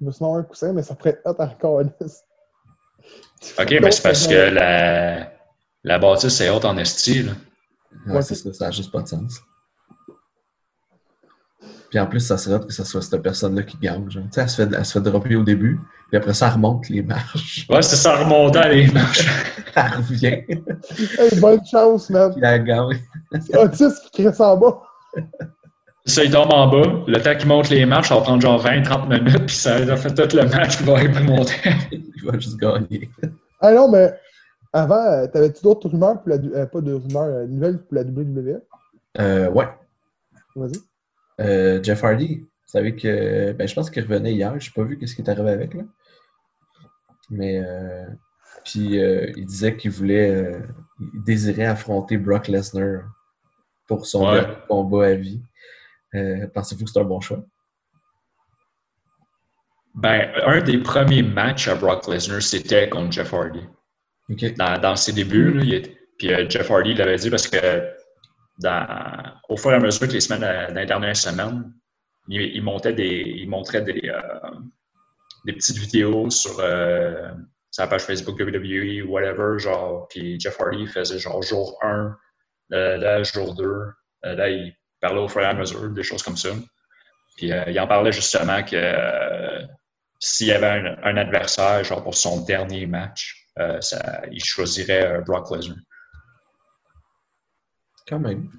[0.00, 1.80] Il va se avoir un coussin, mais ça pourrait être hot encore.
[1.80, 5.32] OK, mais c'est parce que la,
[5.84, 7.32] la bâtisse est haute en esti, là.
[8.06, 9.40] Ouais, Ouais, c'est ça, ça n'a juste pas de sens.
[11.90, 14.10] Puis en plus, ça serait que ce soit cette personne-là qui gagne.
[14.10, 14.24] genre.
[14.24, 16.88] Tu sais, elle se, fait, elle se fait dropper au début, puis après ça, remonte
[16.90, 17.66] les marches.
[17.70, 19.26] Ouais, c'est ça remontant les marches.
[19.74, 20.42] Elle revient,
[21.18, 22.32] Hey, bonne chance, man.
[22.32, 23.00] puis elle gagne.
[23.40, 24.82] C'est Otis qui crée ça en bas.
[26.08, 27.04] Ça, il tombe en bas.
[27.06, 29.96] Le temps qu'il monte les marches, ça va prendre genre 20-30 minutes, puis ça a
[29.96, 31.54] fait tout le match qui va être monter.
[31.92, 33.10] Il va juste gagner.
[33.60, 34.12] Ah non, mais
[34.72, 36.36] avant, euh, t'avais-tu d'autres rumeurs pour la.
[36.36, 38.60] euh, pas de rumeurs, euh, nouvelles pour la WWE?
[39.20, 39.68] Euh, ouais.
[40.56, 40.78] Vas-y.
[41.40, 43.52] Euh, Jeff Hardy, vous savez que.
[43.52, 44.58] Ben, je pense qu'il revenait hier.
[44.58, 45.74] Je n'ai pas vu qu'est-ce qui est arrivé avec.
[45.74, 45.82] Là.
[47.30, 48.06] Mais euh,
[48.64, 50.60] puis euh, il disait qu'il voulait, euh,
[51.00, 53.02] il désirait affronter Brock Lesnar
[53.86, 54.46] pour son Ouais.
[54.68, 55.40] combat à vie.
[56.14, 57.44] Euh, Pensez-vous que c'est un bon choix?
[59.94, 63.62] Ben, un des premiers matchs à Brock Lesnar, c'était contre Jeff Hardy.
[64.56, 67.88] Dans, dans ses débuts, là, il était- puis euh, Jeff Hardy l'avait dit parce que
[68.58, 68.86] dans,
[69.48, 71.72] au fur et à mesure que les semaines, euh, dans les dernières semaines,
[72.28, 74.50] il, il montait des, il montrait des, euh,
[75.46, 76.60] des petites vidéos sur
[77.70, 82.16] sa page Facebook WWE ou whatever, genre, puis Jeff Hardy faisait genre jour 1,
[82.72, 86.22] euh, là, jour 2, euh, là, il parlait au fur et à mesure, des choses
[86.22, 86.50] comme ça.
[87.36, 89.64] Puis euh, il en parlait justement que euh,
[90.18, 95.06] s'il y avait un, un adversaire, genre pour son dernier match, euh, ça- il choisirait
[95.06, 95.76] euh, Brock Lesnar.
[98.08, 98.50] Quand même.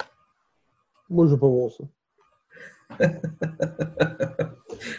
[1.10, 1.84] Moi, je veux pas voir ça.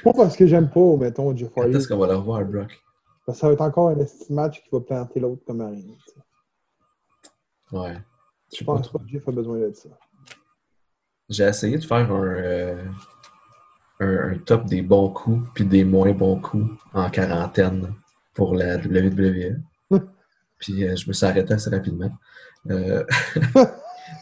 [0.05, 1.76] pas parce que j'aime pas, mettons, Jeff Hardy.
[1.76, 2.70] est-ce qu'on va le revoir, Brock?
[3.26, 3.96] Parce que ça va être encore un
[4.31, 5.94] match qui va planter l'autre comme sais.
[7.72, 7.94] Ouais.
[7.94, 8.00] Je
[8.53, 8.98] Je sais pas pense trop.
[8.98, 9.88] pas que Jeff a besoin de ça.
[11.31, 12.85] J'ai essayé de faire un, euh,
[14.01, 17.95] un, un top des bons coups puis des moins bons coups en quarantaine
[18.35, 19.61] pour la WWE.
[20.59, 22.11] puis euh, je me suis arrêté assez rapidement.
[22.71, 23.05] Euh,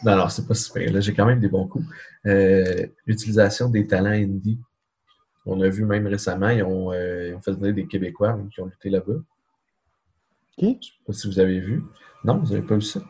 [0.03, 0.91] non, non, c'est pas super.
[0.91, 1.85] Là, j'ai quand même des bons coups.
[2.25, 4.59] Euh, L'utilisation des talents indie.
[5.45, 8.61] On a vu même récemment, ils ont, euh, ils ont fait venir des Québécois qui
[8.61, 9.19] ont lutté là-bas.
[10.57, 10.77] Qui?
[10.81, 11.83] Je sais pas si vous avez vu.
[12.23, 13.01] Non, vous avez pas vu ça?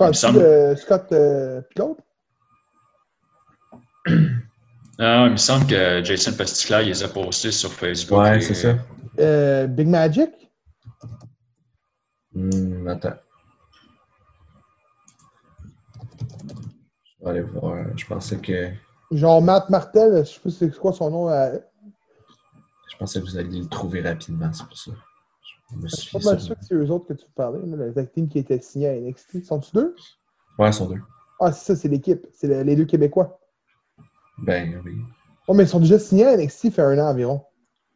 [0.00, 2.02] Euh, euh, Tu parles-tu semble- de Scott euh, puis l'autre?
[4.98, 8.20] non, il me semble que Jason Pasticla, il les a postés sur Facebook.
[8.20, 8.74] ouais, et- c'est ça.
[9.18, 10.30] Euh, Big Magic?
[12.34, 13.14] Hmm, attends.
[17.20, 17.84] Je vais aller voir.
[17.96, 18.70] Je pensais que
[19.12, 21.28] Genre Matt Martel, je sais pas c'est quoi son nom.
[21.30, 21.56] euh,
[22.90, 24.90] je pensais que vous alliez le trouver rapidement, c'est pour ça.
[25.82, 28.28] Je suis pas mal sûr que c'est eux autres que tu parlais, le tag team
[28.28, 29.44] qui était signé à NXT.
[29.44, 29.94] Sont-tu deux?
[30.58, 31.00] Ouais, ils sont deux.
[31.40, 32.26] Ah, c'est ça, c'est l'équipe.
[32.32, 33.38] C'est le- les deux Québécois.
[34.38, 34.92] Ben oui.
[35.48, 37.42] Oh, mais ils sont déjà signés à NXT il fait un an environ.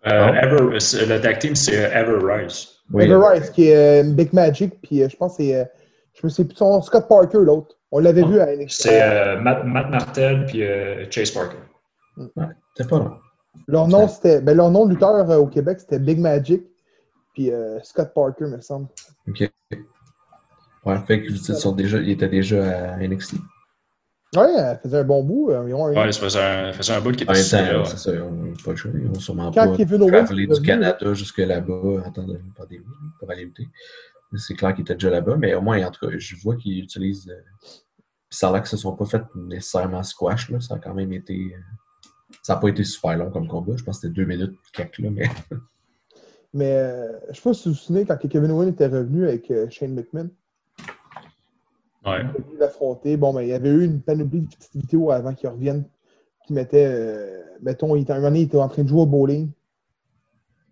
[0.07, 2.68] Euh, Ever- c'est- le tag team, c'est Ever Rise.
[2.92, 5.54] Oui, Ever Rice, qui est euh, Big Magic, puis euh, je pense que c'est.
[5.57, 5.64] euh,
[6.14, 7.76] je me sais plus son Scott Parker, l'autre.
[7.90, 8.83] On l'avait vu à NXT.
[8.83, 11.57] C'est euh, Matt, Matt Martel puis euh, Chase Parker.
[12.76, 13.12] C'était pas long.
[13.66, 14.40] Leur nom, c'était.
[14.40, 16.62] Ben, leur nom de lutteur euh, au Québec, c'était Big Magic,
[17.38, 18.88] puis euh, Scott Parker, me semble.
[19.29, 19.48] OK.
[20.85, 23.35] Ouais, fait que vous sont déjà, ils étaient déjà à NXT.
[24.37, 25.88] Ouais, elle faisait un bon bout, euh, environ.
[25.92, 27.85] Ouais, ça faisait un, ça faisait un bout qui était signé, temps, là.
[27.85, 28.72] c'est ça, on pas.
[28.92, 32.24] Ils ont sûrement Quand pas Kevin Owens travelé est du Canada jusque là-bas en temps
[32.27, 32.85] de pandémie
[33.20, 33.68] pour aller lutter.
[34.35, 36.83] C'est clair qu'ils étaient déjà là-bas, mais au moins, en tout cas, je vois qu'ils
[36.83, 37.29] utilisent.
[37.31, 40.59] euh, Puis ça a l'air que ce ne sont pas fait nécessairement squash, là.
[40.59, 41.35] ça a quand même été.
[41.55, 43.74] euh, Ça n'a pas été super long comme combat.
[43.77, 45.29] Je pense que c'était deux minutes quelques, là, mais
[46.54, 49.50] Mais euh, je sais pas si vous vous souvenez, quand Kevin Owens était revenu avec
[49.50, 50.30] euh, Shane McMahon,
[52.06, 52.20] Ouais.
[52.22, 53.16] il est venu l'affronter.
[53.16, 55.84] Bon, ben, il y avait eu une panoplie de petites vidéos avant qu'il revienne
[56.46, 56.87] qui mettait.
[56.87, 59.50] euh, mettons, il était, un moment donné, il était en train de jouer au bowling.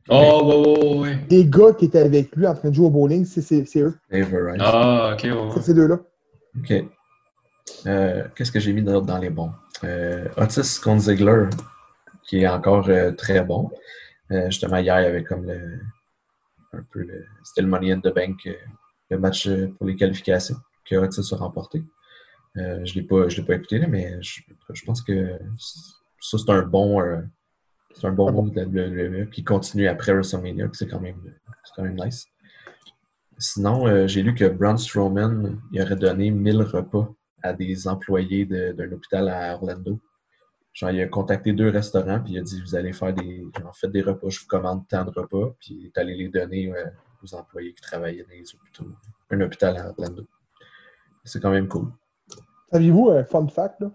[0.08, 1.18] Oh, ouais, ouais, ouais.
[1.28, 3.80] Les gars qui étaient avec lui en train de jouer au bowling, c'est c'est- c'est
[3.80, 3.94] eux.
[4.60, 5.50] Ah, ok, ouais.
[5.54, 5.98] C'est ces deux-là.
[6.58, 6.72] OK.
[7.86, 9.50] Euh, Qu'est-ce que j'ai mis dans, dans les bons?
[9.84, 11.46] Euh, Otis contre Ziggler,
[12.22, 13.68] qui est encore euh, très bon.
[14.32, 15.80] Euh, justement, hier, il y avait comme le.
[16.72, 17.24] Un peu le.
[17.44, 18.54] C'était le Money in the Bank, euh,
[19.10, 21.82] le match euh, pour les qualifications que Otis a remporté.
[22.54, 24.40] Je ne l'ai pas, l'ai pas écouté, là, mais je,
[24.72, 25.38] je pense que
[26.18, 27.02] ça, c'est un bon.
[27.94, 31.20] c'est un bon move de la WWE qui continue après WrestleMania, c'est quand même,
[31.64, 32.26] c'est quand même nice.
[33.36, 37.12] Sinon, j'ai lu que Braun Strowman aurait donné 1000 repas
[37.42, 40.00] à des employés d'un hôpital à Orlando.
[40.76, 43.46] Genre, il a contacté deux restaurants, puis il a dit Vous allez faire des.
[43.58, 46.28] Genre, faites des repas, je vous commande tant de repas, puis il est allé les
[46.28, 46.84] donner euh,
[47.24, 48.84] aux employés qui travaillaient dans les hôpitaux.
[49.30, 50.26] Un hôpital à Orlando.
[51.24, 51.90] C'est quand même cool.
[52.70, 53.90] Saviez-vous un fun fact, là,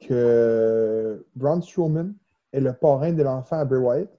[0.00, 2.14] que Braun Strowman
[2.54, 4.18] est le parrain de l'enfant à Bray Wyatt?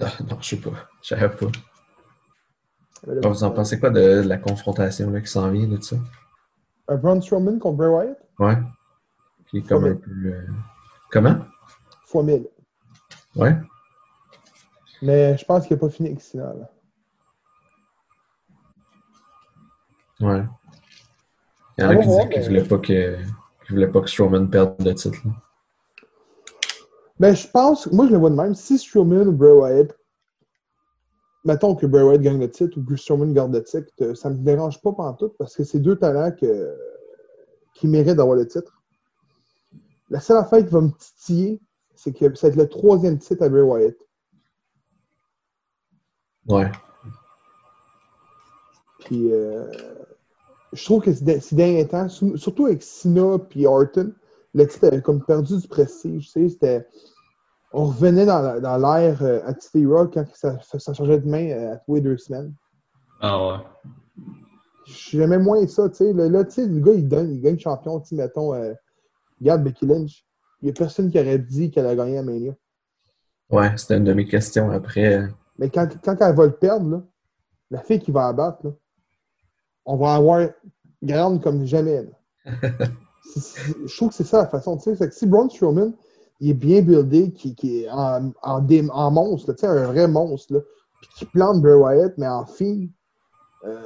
[0.00, 0.88] Ah, non, je sais pas.
[1.02, 1.46] Je savais pas.
[3.06, 5.96] Ah, Vous en pensez quoi de, de la confrontation là, qui s'en vient de ça?
[6.88, 8.18] Un Braun Strowman contre Bray Wyatt?
[8.38, 8.56] Ouais.
[9.48, 10.10] Qui est comme un peu.
[10.10, 10.46] euh,
[11.10, 11.36] Comment?
[12.06, 12.48] Fois 1000.
[13.36, 13.56] Ouais.
[15.02, 16.70] Mais je pense qu'il n'a pas fini Cena, là.
[20.20, 20.44] Ouais.
[21.76, 23.16] Il y en a qui ouais, disaient qu'ils mais- voulaient pas que.
[23.70, 25.18] voulaient pas que Strowman perde le titre.
[25.24, 25.32] là.
[27.20, 28.54] Ben, je pense, moi je le vois de même.
[28.54, 29.96] Si Strowman ou Bray Wyatt,
[31.44, 34.36] mettons que Bray Wyatt gagne le titre ou que Strowman garde le titre, ça me
[34.36, 36.74] dérange pas tout parce que c'est deux talents que,
[37.74, 38.80] qui méritent d'avoir le titre.
[40.10, 41.60] La seule affaire qui va me titiller,
[41.94, 43.96] c'est que ça va être le troisième titre à Bray Wyatt.
[46.48, 46.70] Ouais.
[49.00, 49.70] Puis, euh,
[50.72, 54.12] je trouve que ces derniers temps, surtout avec Sina puis Orton,
[54.54, 56.26] le titre avait comme perdu du prestige.
[56.26, 56.88] Tu sais, c'était.
[57.72, 61.50] On revenait dans la- dans l'ère euh, Attitude Era quand ça, ça changeait de main
[61.50, 62.54] euh, à tous les deux semaines.
[63.20, 63.56] Ah ouais.
[64.86, 66.12] J'aimais moins ça, tu sais.
[66.12, 68.74] Là, tu sais, le gars, il, donne, il gagne champion, tu mettons, euh,
[69.44, 70.24] regarde Becky Lynch.
[70.60, 72.54] Il n'y a personne qui aurait dit qu'elle a gagné à Mania.
[73.50, 75.28] Ouais, c'était une de mes questions après.
[75.58, 77.02] Mais quand, quand elle va le perdre, là,
[77.70, 78.72] la fille qui va abattre, là,
[79.84, 80.48] on va avoir
[81.02, 82.08] grande comme jamais.
[82.46, 84.76] je trouve que c'est ça la façon.
[84.76, 85.92] tu sais, c'est que si Braun Strowman
[86.40, 89.66] il est bien buildé, qui, qui est en, en, dé- en monstre, là, tu sais,
[89.66, 90.60] un vrai monstre, là,
[91.00, 92.90] puis qui plante Bray Wyatt, mais en fille,
[93.64, 93.80] euh,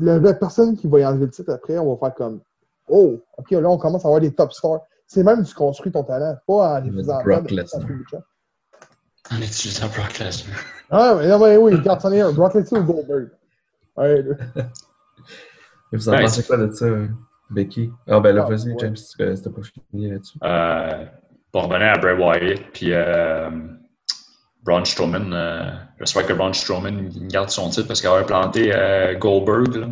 [0.00, 2.40] la personne qui va y enlever le titre après, on va faire comme
[2.88, 4.80] Oh, ok, là, on commence à avoir des top stars.
[5.06, 7.84] C'est même tu construis ton talent, pas en faisant Brock Lesnar.
[7.84, 9.38] en hein.
[9.40, 10.56] Utilisant Brock Lesnar.
[10.90, 12.32] Ah, mais non, mais oui, regarde, c'en est un.
[12.32, 13.30] Brock Lesnar ou Goldberg?
[13.96, 14.34] Ouais, là.
[15.92, 16.86] Vous en Ouais, pensez quoi de ça,
[17.50, 17.90] Becky?
[18.08, 18.76] Ah, ben là, Ah, vas-y, ouais.
[18.80, 20.38] James, c'était pas fini là-dessus.
[20.42, 21.04] Euh,
[21.52, 23.48] pour revenir à Bray Wyatt, puis euh,
[24.64, 25.70] Braun Strowman, euh,
[26.00, 29.74] j'espère que Braun Strowman il garde son titre parce qu'il a planté euh, Goldberg.
[29.76, 29.88] là.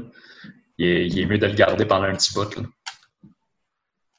[0.79, 2.57] Il, est, il est mieux de le garder pendant un petit bout.
[2.57, 2.63] là.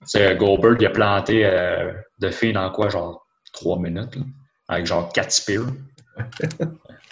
[0.04, 4.24] Tu sais, Goldberg, il a planté euh, de filles dans quoi, genre 3 minutes, là,
[4.70, 5.66] avec genre 4 spears.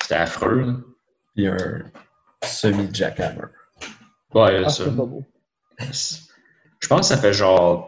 [0.02, 0.62] C'était affreux.
[0.62, 0.74] là.
[1.36, 1.84] Puis un
[2.44, 3.46] semi-jackhammer.
[4.34, 4.84] Ouais, Ah, ça.
[5.92, 6.20] c'est.
[6.80, 7.88] Je pense que ça fait genre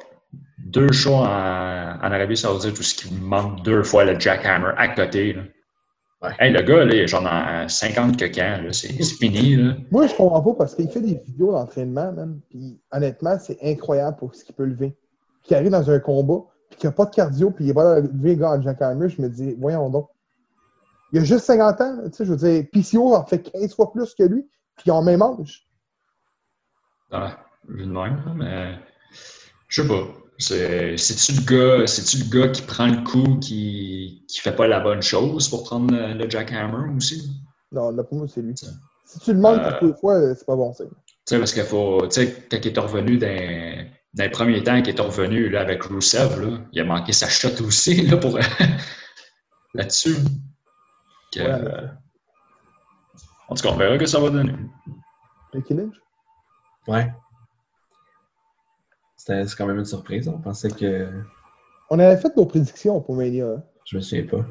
[0.57, 4.87] deux shows en, en Arabie Saoudite où ce qui manque deux fois le jackhammer à
[4.89, 5.33] côté.
[5.33, 5.41] Là.
[6.23, 6.29] Ouais.
[6.39, 9.57] Hey, le gars, là, il est genre dans 50 que quand, là, c'est c'est fini.
[9.57, 9.75] Là.
[9.91, 12.39] Moi, je comprends pas parce qu'il fait des vidéos d'entraînement, même.
[12.49, 14.95] Puis honnêtement, c'est incroyable pour ce qu'il peut lever.
[15.41, 17.99] Puis il arrive dans un combat, puis qu'il n'a pas de cardio, puis il va
[17.99, 20.07] lever le gars en jackhammer, je me dis, voyons donc.
[21.11, 23.91] Il a juste 50 ans, tu sais, je veux dire, PCO en fait 15 fois
[23.91, 24.47] plus que lui,
[24.77, 25.67] puis ils ont le même âge.
[27.11, 28.75] Ah, vu de même, là, mais
[29.67, 30.07] je sais pas.
[30.47, 34.67] C'est- C'est-tu le gars, c'est-tu le gars qui prend le coup, qui, qui fait pas
[34.67, 37.31] la bonne chose pour prendre le, le jackhammer aussi?
[37.71, 38.53] Non, là, pour moi, c'est lui.
[39.05, 40.87] Si tu le demandes Euh, les fois, c'est pas bon signe.
[40.89, 42.05] Tu sais, parce qu'il faut.
[42.07, 45.61] Tu sais, quand il est revenu dans, dans les premiers temps, qu'il est revenu là,
[45.61, 48.37] avec Rusev, là, il a manqué sa shot aussi là, pour
[49.73, 50.15] là-dessus.
[51.35, 51.87] Ouais, euh,
[53.47, 54.53] en tout cas, on verra que ça va donner.
[55.53, 55.95] Becky Lynch?
[56.87, 57.11] Ouais.
[59.25, 60.27] C'était c'est quand même une surprise.
[60.27, 61.07] On pensait que.
[61.89, 63.45] On avait fait nos prédictions pour Mania.
[63.45, 63.63] hein.
[63.85, 64.45] Je me souviens pas.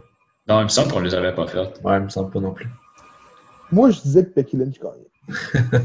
[0.48, 1.78] Non, il me semble qu'on les avait pas faites.
[1.84, 2.66] Ouais, il me semble pas non plus.
[3.70, 5.08] Moi, je disais que Becky Lynch gagnait.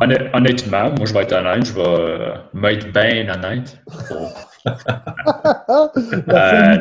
[0.00, 3.78] Honn- Honnêtement, moi, je vais être honnête, je vais euh, m'être bien honnête.
[6.28, 6.76] Euh!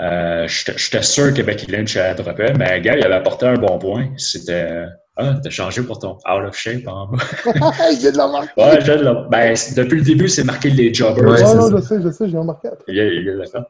[0.00, 3.78] Euh, J'étais sûr que Becky Lynch a droppé, mais gars, il avait apporté un bon
[3.78, 4.08] point.
[4.18, 4.86] C'était.
[5.18, 7.16] Ah, t'as changé pour ton out of shape en bas.
[7.90, 8.52] il vient de la marquer!
[8.62, 11.24] Ouais, je l'ai- ben, depuis le début, c'est marqué les jobbers.
[11.24, 12.84] Ouais, non, non, je sais, je sais, j'ai remarqué après.
[12.88, 13.66] Il, il, l'a.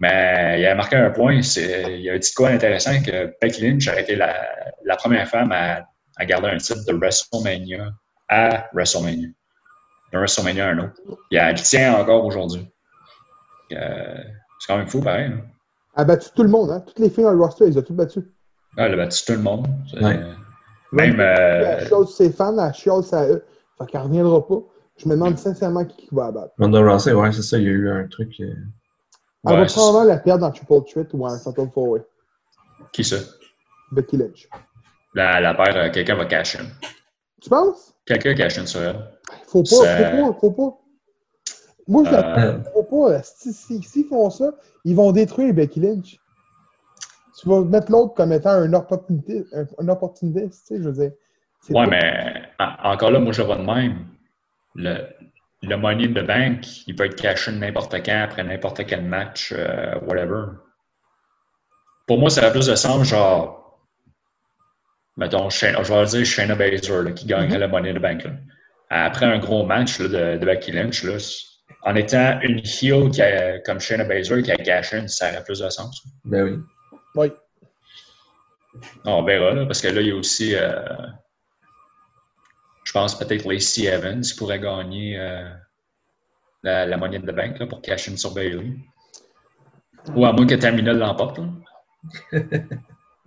[0.00, 1.40] Mais il a marqué un point.
[1.40, 4.34] Il a dit quoi d'intéressant que Becky Lynch a été la,
[4.84, 5.84] la première femme à,
[6.16, 7.88] à garder un titre de WrestleMania
[8.28, 9.28] à WrestleMania.
[10.12, 10.92] D'un WrestleMania à un autre.
[11.30, 12.66] Il, a- il tient encore aujourd'hui.
[13.72, 14.14] Euh,
[14.58, 15.26] c'est quand même fou, pareil.
[15.32, 15.40] hein?
[15.96, 16.82] Elle a battu tout le monde, hein?
[16.86, 18.20] Toutes les filles dans le roster, elles ont toutes battu.
[18.76, 19.66] Ah, elle a battu tout le monde.
[20.92, 21.18] Même.
[21.20, 22.74] euh, Elle chiale ses fans, elle
[23.04, 23.44] ça à eux.
[23.78, 24.60] Fait qu'elle reviendra pas.
[24.96, 26.52] Je me demande sincèrement qui va abattre.
[26.58, 27.58] Ronda Rousey, ouais, c'est ça.
[27.58, 28.34] Il y a eu un truc.
[28.40, 28.52] euh,
[29.46, 32.02] Elle ouais, va probablement la perdre en Triple Threat ou en Fatal Four Way.
[32.92, 33.16] qui ça?
[33.92, 34.48] Becky Lynch.
[35.14, 36.64] La, la paire, euh, quelqu'un va cash in.
[37.40, 37.94] Tu penses?
[38.04, 39.10] Quelqu'un cash in sur elle.
[39.46, 40.76] Faut pas, Ça- faut pas, faut pas.
[41.88, 43.22] Moi, je la Euh, faut pas.
[43.22, 44.52] Si- si- S'ils font ça,
[44.84, 46.19] ils vont détruire Becky Lynch.
[47.40, 50.92] Tu vas mettre l'autre comme étant un opportunité, un, un opportuniste, tu sais, je veux
[50.92, 51.12] dire.
[51.72, 54.06] Pas- mais en- encore là, moi, je vois de même.
[54.74, 55.06] Le,
[55.62, 59.52] le Money in the Bank, il peut être caché n'importe quand, après n'importe quel match,
[59.56, 60.44] euh, whatever.
[62.06, 63.80] Pour moi, ça a plus de sens, genre,
[65.16, 67.60] mettons, je vais dire Shayna Baszler, là, qui gagnerait Mhm.
[67.60, 68.24] le Money in the Bank.
[68.24, 68.30] là.
[68.90, 71.16] Après un gros match là, de, de Becky Lynch, là,
[71.84, 75.44] en étant une heel qui a- comme Shayna Baszler qui a cash in, ça aurait
[75.44, 76.02] plus de sens.
[76.24, 76.58] Ben oui.
[77.14, 77.32] Oui.
[79.04, 80.80] On verra, là, parce que là, il y a aussi, euh,
[82.84, 85.50] je pense peut-être Lacey Evans qui pourrait gagner euh,
[86.62, 88.72] la, la monnaie de banque là, pour cash in sur Bailey.
[90.14, 91.40] Ou à moins que Tamina l'emporte.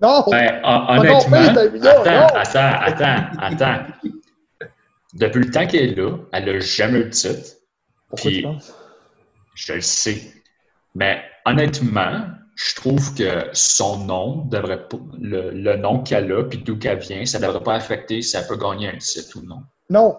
[0.02, 0.26] Non!
[0.30, 3.86] Ben, Ah honnêtement, Tamina, attends, attends, attends, attends.
[5.14, 7.52] Depuis le temps qu'elle est là, elle n'a jamais eu de titre.
[8.10, 8.74] Pourquoi puis- tu penses?
[9.56, 10.34] Je le sais.
[10.96, 12.26] Mais honnêtement,
[12.56, 17.00] je trouve que son nom devrait pas, le, le nom qu'elle a, puis d'où qu'elle
[17.00, 19.62] vient, ça ne devrait pas affecter si elle peut gagner un titre ou non.
[19.90, 20.18] Non.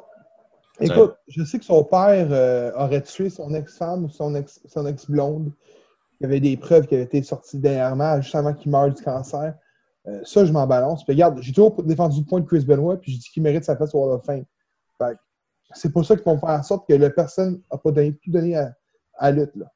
[0.80, 4.87] Écoute, je sais que son père euh, aurait tué son ex-femme ou son ex- son
[4.87, 5.53] ex-blonde.
[6.20, 9.01] Il y avait des preuves qui avaient été sorties dernièrement, juste avant qu'il meure du
[9.03, 9.55] cancer.
[10.09, 11.05] Euh, ça, je m'en balance.
[11.05, 13.64] Puis regarde, j'ai toujours défendu le point de Chris Benoit, puis j'ai dit qu'il mérite
[13.64, 14.45] sa place au Hall of Fame.
[14.99, 15.18] Fait que
[15.74, 18.30] c'est pour ça qu'ils vont faire en sorte que la personne n'a pas donné, tout
[18.30, 18.72] donné à,
[19.18, 19.55] à la lutte.
[19.57, 19.66] Là.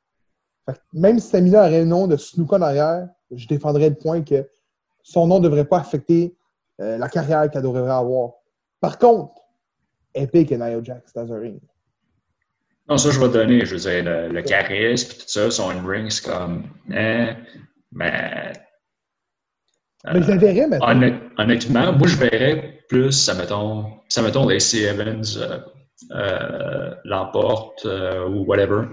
[0.93, 4.49] Même si Tamina aurait le nom de Snuka en arrière, je défendrais le point que
[5.03, 6.37] son nom ne devrait pas affecter
[6.81, 8.33] euh, la carrière qu'elle devrait avoir.
[8.81, 9.35] Par contre,
[10.15, 11.61] Epic et Nia Jax dans un ring.
[12.89, 13.65] Non, ça, je vais te donner.
[13.67, 16.65] Je veux dire, le, le charisme, tout ça, son in-ring, c'est comme.
[16.91, 17.29] Eh,
[17.93, 18.53] mais.
[20.05, 20.89] Mais je la verrais maintenant.
[20.89, 25.59] Honnêt- honnêtement, moi, je verrais plus, ça mettons, ça mettons Lacey Evans euh,
[26.13, 28.87] euh, l'emporte euh, ou whatever.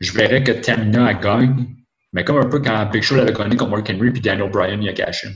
[0.00, 1.66] Je verrais que Tamina gagne,
[2.12, 4.80] mais comme un peu quand Big Show l'avait gagné contre Mark Henry puis Daniel Bryan,
[4.82, 5.28] il a caché.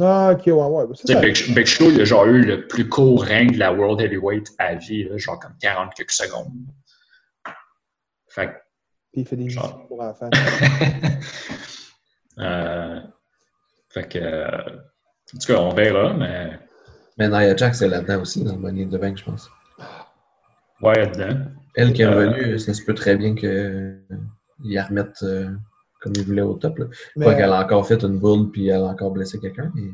[0.00, 0.84] Ah, ok, ouais, ouais.
[0.94, 4.00] Ça, Big, Big Show, il a genre eu le plus court règne de la World
[4.00, 6.52] Heavyweight à vie, là, genre comme 40 quelques secondes.
[8.28, 8.52] Fait que,
[9.12, 9.86] Puis il fait des Genre.
[9.88, 10.30] pour enfants.
[12.38, 13.00] euh,
[13.88, 14.76] fait que, euh,
[15.34, 16.58] en tout cas, on verra, mais
[17.18, 19.50] Mais Nia Jax est là-dedans aussi, dans le Money in the Bank, je pense.
[20.82, 21.50] ouais, là-dedans.
[21.74, 23.98] Elle qui est Euh, revenue, ça se peut très bien qu'ils
[24.64, 25.50] la remettent euh,
[26.00, 26.78] comme ils voulaient au top.
[26.78, 26.86] Là.
[27.16, 29.70] Mais Pas qu'elle a encore fait une boule puis elle a encore blessé quelqu'un.
[29.74, 29.90] mais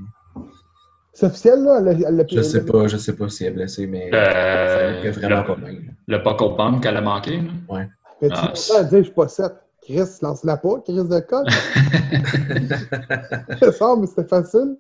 [1.13, 1.79] c'est officiel, là?
[1.81, 5.03] Elle, elle, Je sais pas, je sais pas si elle est blessée, mais Euh, ça
[5.03, 5.75] fait vraiment le- pas bien.
[6.07, 7.39] Le buckle bump qu'elle a manqué.
[7.39, 7.87] là.
[8.23, 9.53] Mais tu Ah, peux pas dire, je suis pas 7.
[9.83, 11.47] Chris, lance-la pas, Chris de code.
[13.61, 14.77] Ça semble, c'était facile.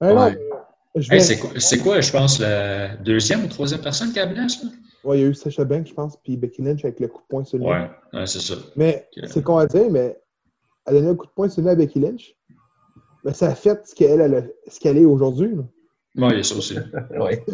[0.00, 0.38] Mais Ouais.
[0.94, 4.20] mais Hey, vais- c'est quoi, c'est quoi, je pense, la deuxième ou troisième personne qui
[4.20, 4.58] a blessé?
[5.04, 7.20] Ouais, il y a eu Sasha Banks, je pense, puis Becky Lynch avec le coup
[7.22, 7.64] de poing sur le.
[7.64, 8.54] Ouais, ouais, c'est ça.
[8.76, 10.20] Mais c'est con à dire, mais
[10.86, 12.36] elle a donné un coup de poing sur le à Becky Lynch.
[13.24, 15.54] Mais ça a fait ce qu'elle elle a- ce qu'elle est aujourd'hui.
[16.16, 16.76] Ouais, il y a ça aussi.
[17.18, 17.44] ouais.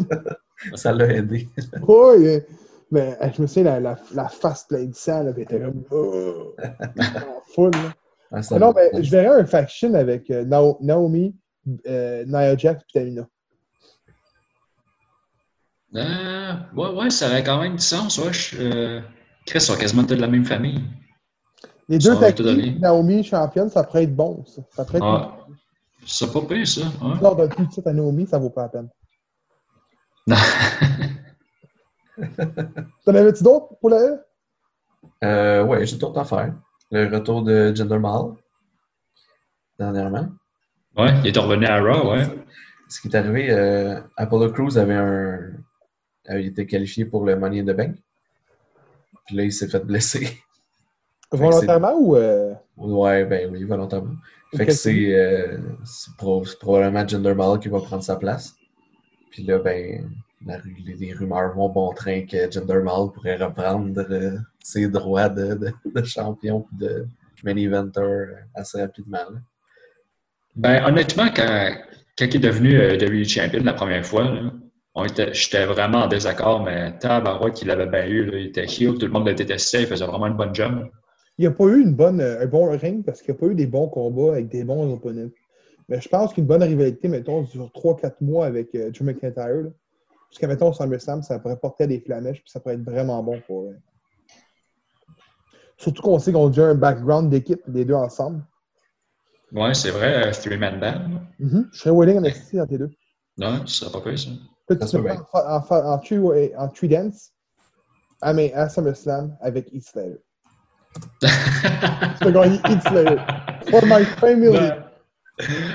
[0.75, 1.47] ça l'a aidé.
[1.87, 2.39] Oui, euh,
[2.91, 5.83] mais euh, je me souviens, la, la, la face pleine elle était comme.
[5.91, 7.93] Oh, en full, là.
[8.31, 11.35] Ah, ça non, mais je verrais un faction avec euh, Nao- Naomi,
[11.87, 13.27] euh, Nia Jax et Tamina.
[15.95, 18.17] Euh, ouais, ouais, ça aurait quand même du sens.
[18.19, 19.01] Ouais, je, euh,
[19.45, 20.83] Chris, sont quasiment tous de la même famille.
[21.87, 24.45] Les deux teams, Naomi championne, ça pourrait être bon.
[24.45, 25.37] Ça, ça pourrait être Ah,
[26.05, 26.81] c'est pas pire, ça.
[27.01, 27.19] Ouais.
[27.21, 28.89] Lors d'un plus de titre à Naomi, ça vaut pas la peine.
[33.05, 34.19] T'en avais-tu d'autres pour la E?
[35.23, 36.53] Euh, ouais, j'ai d'autres affaires.
[36.91, 38.33] Le retour de Jinder Mahal,
[39.77, 40.27] dernièrement.
[40.97, 42.27] ouais, il est revenu à Raw, ouais.
[42.89, 45.39] Ce qui est arrivé, euh, Apollo Crews avait un.
[46.29, 47.95] Avait été qualifié pour le Money in the Bank.
[49.25, 50.37] Puis là, il s'est fait blesser.
[51.31, 52.15] Volontairement ou.
[52.15, 54.15] euh, Ouais, ben oui, volontairement.
[54.55, 58.55] Fait que c'est euh, c'est pro- c'est probablement Jinder Mahal qui va prendre sa place.
[59.29, 60.09] Puis là, ben,
[60.45, 65.29] la les, les rumeurs vont bon train que Jinder Mahal pourrait reprendre euh, ses droits
[65.29, 67.05] de, de, de champion puis de
[67.43, 69.17] main eventer euh, assez rapidement.
[69.29, 69.39] là.
[70.55, 71.75] Ben, honnêtement, quand,
[72.17, 74.51] quand il est devenu euh, WWE Champion la première fois, là, était-
[74.95, 78.25] j'étais vraiment en désaccord, mais tabarouette qu'il avait bien eu.
[78.25, 80.89] là, il était heel, tout le monde le détestait, il faisait vraiment une bonne job.
[81.37, 83.39] Il n'y a pas eu une bonne, euh, un bon ring parce qu'il n'y a
[83.39, 85.29] pas eu des bons combats avec des bons opponents.
[85.87, 89.69] Mais je pense qu'une bonne rivalité, mettons, sur 3-4 mois avec euh, Drew McIntyre, là,
[90.29, 93.41] jusqu'à, mettons, SummerSlam, ça pourrait porter à des flamèches puis ça pourrait être vraiment bon
[93.47, 93.77] pour eux.
[95.77, 98.43] Surtout qu'on sait qu'on a déjà un background d'équipe, les deux ensemble.
[99.53, 101.21] Ouais, c'est vrai, euh, Three-Man Band.
[101.39, 101.69] Mhm.
[101.71, 102.91] Je serais willing en dans tes deux.
[103.37, 104.29] Non, ce serait pas pire, ça.
[104.69, 106.19] Là, Ça tu se te peut mets en, fa- en, fa- en, tree,
[106.57, 107.31] en tree dance?
[108.21, 110.19] À, mais à SummerSlam avec Heath Slater.
[111.21, 111.27] Tu
[112.27, 113.17] as gagné Heath Slater.
[113.69, 114.51] For my family.
[114.51, 114.83] Ben,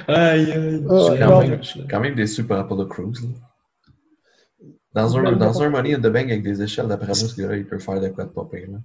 [0.09, 0.85] Aïe, aïe.
[0.91, 3.13] Ah, Je suis quand, même, je suis quand même déçu par Apollo Crews.
[3.23, 3.29] là.
[4.93, 7.57] Dans un, dans un Money in the Bank avec des échelles, d'après moi, ce gars-là,
[7.57, 8.69] il peut faire de quoi de pas pire.
[8.71, 8.79] là.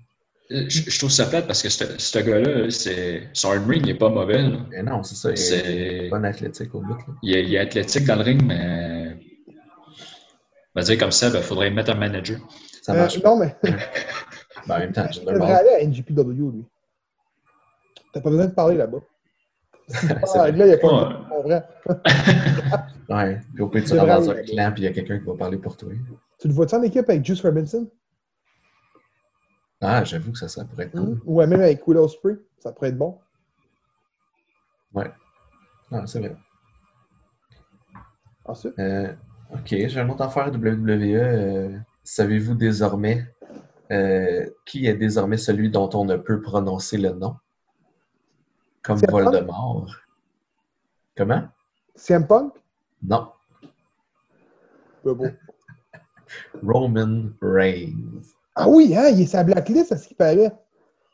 [0.49, 4.10] Je, je trouve ça plate parce que ce ce gars-là, c'est- son ring n'est pas
[4.10, 4.41] mauvais.
[4.41, 4.57] là.
[4.72, 5.30] Mais non, c'est ça.
[5.30, 6.93] Il est C'est- bon athlétique au bout.
[6.95, 7.03] là.
[7.22, 9.09] Il est, il est athlétique dans le ring, mais.
[10.76, 12.40] On va dire comme ça, il faudrait mettre un manager.
[12.82, 13.22] Ça Euh, marche.
[13.24, 13.56] non, mais
[14.68, 16.66] Ben, en même temps, il devrait aller à NGPW, lui.
[18.14, 19.00] T'as pas besoin de parler là-bas.
[20.36, 21.14] Ah, là, il n'y a pas Ouais.
[21.14, 21.68] de en vrai.
[23.10, 23.40] Ouais.
[23.56, 25.26] Puis au pire, tu Il rentres dans un clan puis il y a quelqu'un qui
[25.26, 25.90] va parler pour toi.
[26.40, 27.90] Tu le vois-tu en équipe avec Juice Robinson?
[29.82, 31.16] Ah, j'avoue que ça, ça pourrait être cool.
[31.16, 31.22] Hmm?
[31.26, 32.36] Ou même avec Willow Spray?
[32.60, 33.18] Ça pourrait être bon.
[35.92, 36.36] Non, c'est vrai.
[38.46, 39.12] Ensuite, Euh,
[39.54, 41.16] ok, j'ai une autre affaire WWE.
[41.16, 43.26] Euh, Savez-vous désormais
[43.91, 47.36] euh, qui est désormais celui dont on ne peut prononcer le nom?
[48.84, 49.95] Comme Voldemort.
[51.16, 51.43] Comment?
[51.95, 52.54] CM Punk?
[53.04, 53.30] Non.
[55.04, 55.32] Bon.
[56.64, 58.22] Roman Reigns.
[58.56, 60.52] Ah oui, hein, il est sa blacklist, à ce qui paraît.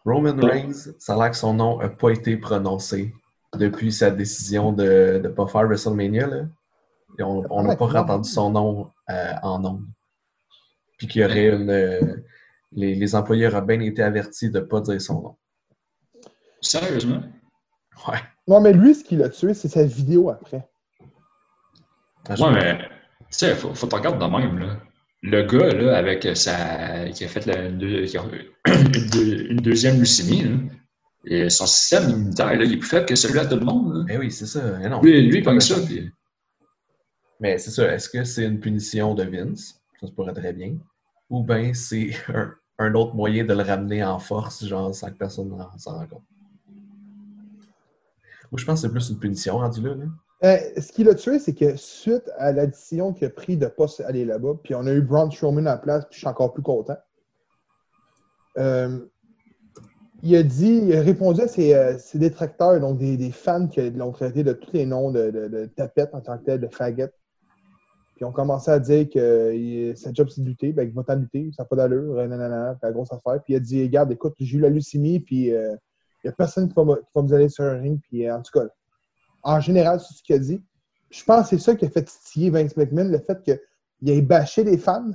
[0.05, 3.13] Roman Reigns, ça a l'air que son nom n'a pas été prononcé
[3.57, 6.27] depuis sa décision de ne pas faire WrestleMania.
[6.27, 6.45] Là.
[7.19, 9.81] Et on on n'a pas entendu son nom euh, en nombre.
[10.97, 11.69] Puis qu'il y aurait une.
[11.69, 11.99] euh,
[12.71, 15.35] les, les employés auraient bien été avertis de ne pas dire son nom.
[16.61, 17.21] Sérieusement?
[18.07, 18.17] Ouais.
[18.47, 20.67] Non, mais lui, ce qui l'a tué, c'est sa vidéo après.
[22.27, 22.85] Ah, Ouais, mais tu
[23.29, 24.77] sais, faut, faut te regarder de même, là.
[25.21, 27.09] Le gars, là, avec sa.
[27.09, 28.23] qui a fait la- une, deux- qui a-
[28.67, 30.57] une deux- une deuxième leucémie, là,
[31.27, 33.93] et son système immunitaire, là, il est plus faible que celui à tout le monde.
[33.95, 34.05] là.
[34.13, 34.61] Eh oui, c'est ça.
[34.83, 35.01] Eh non.
[35.01, 36.11] Lui, lui, il pogne ça, puis.
[37.39, 37.91] Mais c'est ça.
[37.91, 39.81] Est-ce que c'est une punition de Vince?
[39.99, 40.77] Ça se pourrait très bien.
[41.29, 42.11] Ou bien c'est
[42.79, 46.23] un, autre moyen de le ramener en force, genre sans que personne s'en rende compte?
[48.51, 49.95] Moi, je pense que c'est plus une punition rendu là.
[49.95, 50.05] là.
[50.43, 53.65] Euh, ce qui l'a tué, c'est que suite à la décision qu'il a pris de
[53.65, 56.27] ne pas aller là-bas, puis on a eu Braun Strowman en place, puis je suis
[56.27, 56.97] encore plus content.
[58.57, 58.99] Euh,
[60.23, 64.11] il a dit, il a répondu à ses, euh, détracteurs, donc des, fans qui l'ont
[64.11, 67.07] traité de tous les noms de, de, de tapettes en tant que tel, de faggot.
[68.15, 71.15] Puis on commençait à dire que sa job c'est de lutter, ben il va t'en
[71.17, 73.43] lutter, ça n'a pas d'allure, euh, nanana, la grosse affaire.
[73.43, 75.75] Puis il a dit, regarde, écoute, j'ai eu la leucémie, puis euh,
[76.23, 78.25] il n'y a personne qui va, me- qui va vous aller sur un ring, puis
[78.27, 78.65] euh, en tout cas,
[79.43, 80.63] en général, c'est ce qu'il a dit.
[81.11, 84.21] Je pense que c'est ça qui a fait titiller Vince McMahon, le fait qu'il ait
[84.21, 85.11] bâché les fans,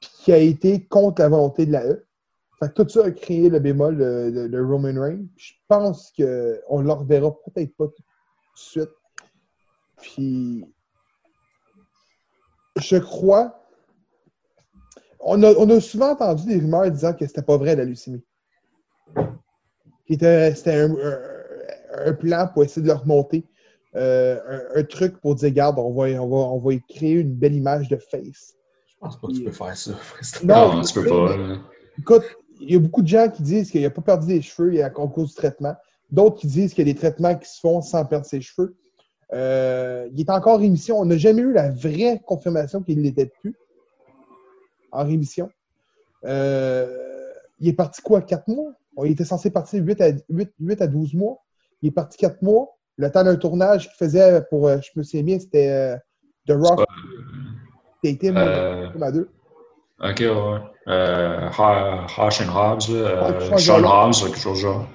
[0.00, 2.06] puis qu'il a été contre la volonté de la E.
[2.60, 5.26] Fait que tout ça a créé le bémol de- de Roman Reigns.
[5.36, 6.22] Je pense qu'on
[6.80, 8.04] ne le reverra peut-être pas tout de
[8.54, 8.90] suite.
[10.00, 10.71] Puis,
[12.80, 13.58] je crois.
[15.20, 18.22] On a, on a souvent entendu des rumeurs disant que c'était pas vrai la leucémie.
[20.08, 21.18] C'était un, un-
[22.06, 23.44] un plan pour essayer de le remonter.
[23.94, 24.40] Euh,
[24.74, 27.34] un, un truc pour dire, regarde, on va, on, va, on va y créer une
[27.34, 28.54] belle image de face.
[28.86, 29.92] Je pense pas que tu peux faire ça.
[30.44, 31.36] Non, Non, je tu peux pas.
[31.36, 31.58] mais-.
[31.98, 32.22] Écoute,
[32.60, 34.88] il y a beaucoup de gens qui disent qu'il n'a pas perdu des cheveux à
[34.90, 35.74] cause du traitement.
[36.10, 38.74] D'autres qui disent qu'il y a des traitements qui se font sans perdre ses cheveux.
[39.32, 40.98] Euh, il est encore en rémission.
[40.98, 43.54] On n'a jamais eu la vraie confirmation qu'il l'était plus
[44.90, 45.50] en rémission.
[46.24, 47.30] Euh,
[47.60, 48.72] il est parti quoi, 4 mois?
[48.96, 51.38] On était censé partir 8 à, 8, 8 à 12 mois.
[51.80, 52.76] Il est parti 4 mois.
[52.96, 55.96] Le temps d'un tournage qu'il faisait pour, euh, je me souviens bien, c'était
[56.46, 56.84] The Rock.
[58.04, 59.30] C'était Euh, à deux.
[60.02, 60.58] Ok, ouais.
[60.88, 61.48] Euh,
[62.40, 63.84] and Hobbs, là, Ouais, Sean.
[63.84, 64.86] Hobbs, quelque chose genre.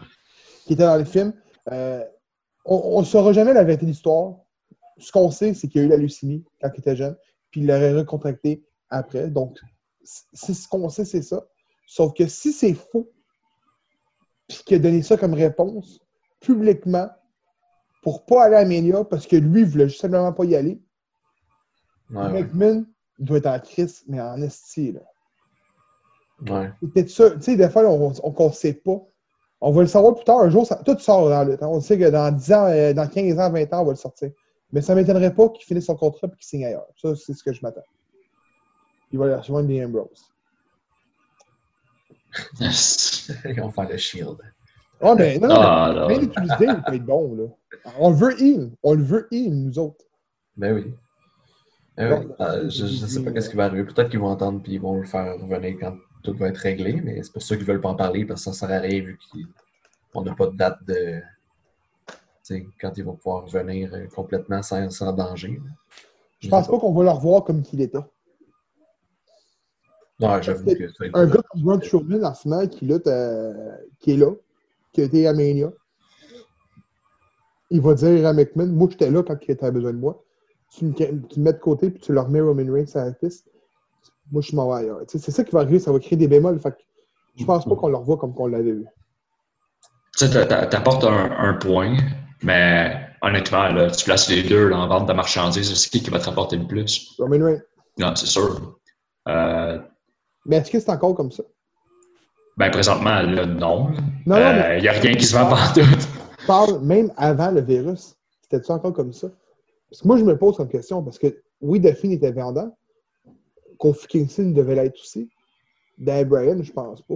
[0.66, 1.34] qui était dans le film.
[1.72, 2.04] Euh,
[2.68, 4.36] on ne saura jamais la vérité de l'histoire.
[4.98, 7.16] Ce qu'on sait, c'est qu'il y a eu la leucémie quand il était jeune,
[7.52, 9.30] puis il l'aurait recontracté après.
[9.30, 9.60] Donc,
[10.04, 11.46] c'est ce qu'on sait, c'est ça.
[11.88, 13.12] Sauf que si c'est faux,
[14.48, 16.00] puis qu'il a donné ça comme réponse
[16.40, 17.10] publiquement
[18.02, 20.82] pour pas aller à Mania parce que lui, il voulait juste simplement pas y aller,
[22.10, 22.30] Ouais.
[22.32, 22.86] McMahon
[23.20, 24.94] doit être en crise, mais en esti.
[24.94, 25.02] Là.
[26.50, 26.72] Ouais.
[26.80, 27.32] C'est peut-être ça.
[27.32, 28.10] Tu sais, des fois, on
[28.48, 29.02] ne sait pas.
[29.60, 30.40] On va le savoir plus tard.
[30.42, 31.72] Un jour, ça, tout sort dans le temps.
[31.72, 33.98] On sait que dans 10 ans, euh, dans 15 ans, 20 ans, on va le
[33.98, 34.30] sortir.
[34.72, 36.88] Mais ça ne m'étonnerait pas qu'il finisse son contrat et qu'il signe ailleurs.
[37.02, 37.82] Ça, c'est ce que je m'attends.
[39.12, 40.32] Il va rejoindre des Ambrose.
[42.60, 44.38] Ils vont faire le shield.
[45.02, 47.36] Oh, mais non, non, Ah, mais d'utiliser, il peut être bon.
[47.36, 47.92] Là.
[48.00, 48.72] On le veut heal.
[48.84, 50.06] On le veut heal, nous autres.
[50.56, 50.94] Ben oui.
[51.96, 52.36] Ben Non.
[52.42, 53.84] Euh, je ne sais pas mais- ce qui va arriver.
[53.86, 57.02] Peut-être qu'ils vont entendre puis ils vont le faire revenir quand tout va être réglé,
[57.02, 59.02] mais c'est pour ça qu'ils veulent pas en parler parce que ça sert à rien
[59.02, 59.18] vu
[60.12, 61.22] qu'on n'a pas de date de.
[62.46, 65.60] Tu quand ils vont pouvoir revenir euh, complètement sans, sans danger.
[66.40, 67.98] Je pense sais pas qu'on va le revoir comme qu'il était.
[70.20, 73.76] Ouais, j'avoue que être- Un gars comme Braun Strowman, en ce moment, qui, lutte, euh,
[74.00, 74.32] qui est là,
[74.94, 75.72] qui a été à Mania,
[77.70, 80.24] il va dire à McMahon Moi, j'étais là quand il était besoin de moi.
[80.72, 83.12] Tu me, tu me mets de côté puis tu le remets Roman Reigns à la
[83.14, 83.48] piste.
[84.32, 85.00] Moi, je m'en vais ailleurs.
[85.08, 86.60] C'est ça qui va arriver, ça va créer des bémols.
[86.60, 86.74] Fait
[87.36, 88.86] je pense pas qu'on le revoit comme qu'on l'avait vu.
[90.18, 91.96] Tu sais, t'apportes un, un point,
[92.44, 96.10] mais honnêtement, là, tu places les deux là, en vente de marchandises, c'est qui qui
[96.10, 97.16] va te rapporter le plus?
[97.20, 97.62] Roman Reigns.
[98.00, 98.80] Non, c'est sûr.
[99.28, 99.80] Euh,
[100.46, 101.44] Mais est-ce que c'est encore comme ça?
[102.58, 103.92] ben, présentement, là, non.
[103.92, 103.94] Non,
[104.26, 105.82] Il mais- n'y a rien qui se vend partout.
[106.48, 108.16] Parle même avant le virus.
[108.42, 109.28] C'était-tu encore comme ça?
[109.92, 111.28] Parce que moi, je me pose comme question, parce que
[111.62, 112.76] oui, Duffy était vendant.
[113.78, 115.30] Kofi Kingston devait l'être aussi.
[115.98, 117.16] Dan Bryan, je pense pas.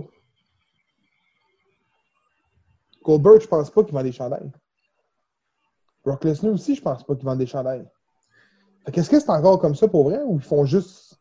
[3.04, 4.52] Goldberg, je pense pas qu'il vend des chandails.
[6.04, 7.88] Brock Lesnar aussi, je pense pas qu'il vend des chandails.
[8.86, 11.20] Fait qu'est-ce que c'est encore comme ça pour vrai ou ils font juste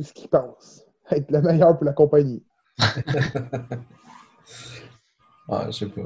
[0.00, 0.84] ce qu'ils pensent?
[1.10, 2.44] Être le meilleur pour la compagnie?
[5.46, 6.00] Ah, je sais pas.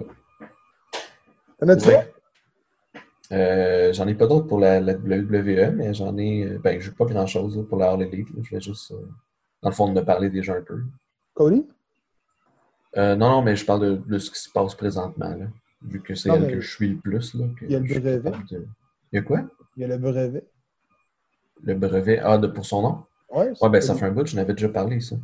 [1.61, 2.13] T'en as-tu Ouais.
[3.33, 6.45] Euh, j'en ai pas d'autres pour la, la WWE, mais j'en ai.
[6.47, 8.29] euh, Ben, j'ai pas grand chose pour la All Elite.
[8.31, 8.41] là.
[8.43, 9.07] Je voulais juste, euh,
[9.63, 10.81] dans le fond, de parler déjà un peu.
[11.35, 11.67] Cody?
[12.97, 15.47] Euh, non, non, mais je parle de, de ce qui se passe présentement, là.
[15.83, 17.45] Vu que c'est Non, elle mais que je suis le plus, là.
[17.59, 18.31] que il y a le je brevet.
[18.51, 18.67] de-
[19.13, 19.43] Il y a quoi?
[19.77, 20.45] Il y a le brevet.
[21.63, 22.19] Le brevet.
[22.21, 23.05] Ah, de, pour son nom?
[23.31, 25.17] Ouais, Ouais, ben ça fait un bout, je n'avais déjà parlé, ça.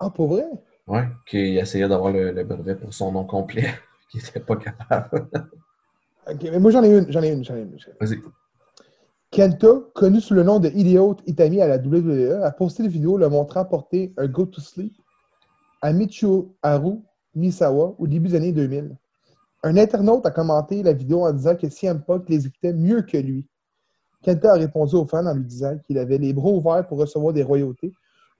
[0.00, 0.44] Ah, pour vrai?
[0.86, 3.72] Ouais, qu'il essayait d'avoir le, le brevet pour son nom complet,
[4.10, 5.28] qu'il n'était pas capable.
[6.28, 7.76] Ok, mais moi j'en ai une, j'en ai une, j'en ai une.
[8.00, 8.22] Vas-y.
[9.32, 13.16] Kenta, connu sous le nom de Idiot Itami à la WWE, a posté une vidéo
[13.16, 14.94] le montrant porter un Go to Sleep
[15.80, 16.98] à Michiharu
[17.34, 18.96] Misawa au début des années 2000.
[19.64, 23.16] Un internaute a commenté la vidéo en disant que CM Punk les écoutait mieux que
[23.16, 23.46] lui.
[24.22, 27.32] Kenta a répondu aux fans en lui disant qu'il avait les bras ouverts pour recevoir
[27.32, 27.92] des royautés.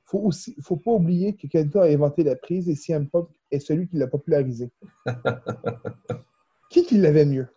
[0.05, 3.61] Faut aussi, faut pas oublier que Kenta a inventé la prise et CM Punk est
[3.61, 4.71] celui qui l'a popularisé.
[6.71, 7.49] qui qui l'avait mieux?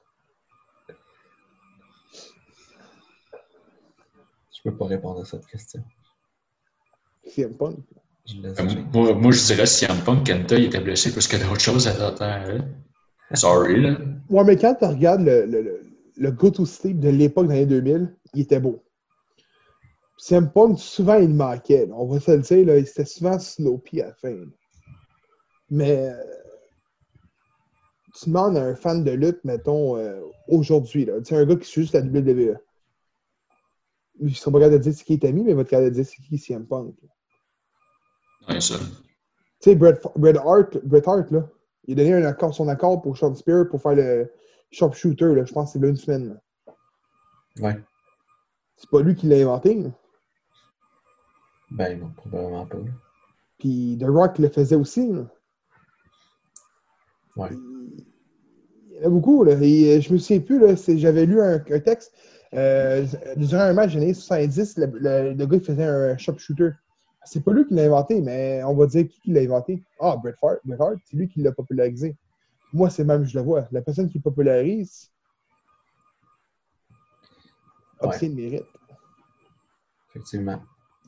[4.70, 5.82] Peux pas répondre à cette question.
[7.26, 7.78] CM Punk?
[8.26, 8.54] Je Euh.
[8.94, 11.94] Moi, moi, je dirais si Punk, Kenta, il était blessé plus que d'autres choses à
[11.94, 12.26] d'autres temps.
[12.26, 12.66] hein.
[13.34, 13.98] Sorry, là.
[14.30, 15.82] Ouais, mais quand tu regardes le, le, le,
[16.18, 18.84] le Go to Sleep de l'époque des années 2000, il était beau.
[20.18, 21.86] CM Punk, souvent, il manquait.
[21.86, 21.94] là.
[21.98, 24.30] On va se le dire, là, c'était souvent Sloppy à la fin.
[24.32, 24.46] là.
[25.70, 26.16] Mais euh,
[28.16, 31.56] tu demandes à un fan de lutte, mettons, euh, aujourd'hui, là, tu sais, un gars
[31.58, 32.56] qui suit juste la WWE.
[34.20, 35.70] Ils ne sont pas capables de dire c'est qui est ami, mais ils vont être
[35.70, 36.96] capables de dire c'est qui CM Punk.
[38.48, 38.76] Ouais, ça.
[39.60, 41.50] Tu sais, Bret, Bret Hart, Bret Hart, là,
[41.86, 44.32] il a donné un accord, son accord pour Sean Spear pour faire le
[44.72, 46.30] sharpshooter, là, je pense que c'est une semaine.
[46.30, 46.74] là.
[47.62, 47.80] Ouais.
[48.78, 49.76] C'est pas lui qui l'a inventé.
[49.76, 49.90] là.
[51.72, 52.78] Ben non, probablement pas.
[53.58, 55.12] Puis The Rock le faisait aussi.
[55.12, 55.26] là.
[57.36, 57.50] Ouais.
[57.52, 59.44] Il y en a beaucoup.
[59.44, 59.54] Là.
[59.62, 62.14] Et, euh, je me souviens plus, là, c'est- j'avais lu un, un texte.
[62.56, 63.06] Euh,
[63.38, 66.70] durant un match des années 70, le, le- le gars il faisait un sharpshooter.
[67.24, 69.84] C'est pas lui qui l'a inventé, mais on va dire qui, qui l'a inventé.
[70.00, 72.16] Ah, Bret Hart, Bret Hart, c'est lui qui l'a popularisé.
[72.72, 73.68] Moi, c'est même, je le vois.
[73.72, 75.12] La personne qui popularise
[78.00, 78.64] obtient le mérite.
[80.10, 80.62] Effectivement.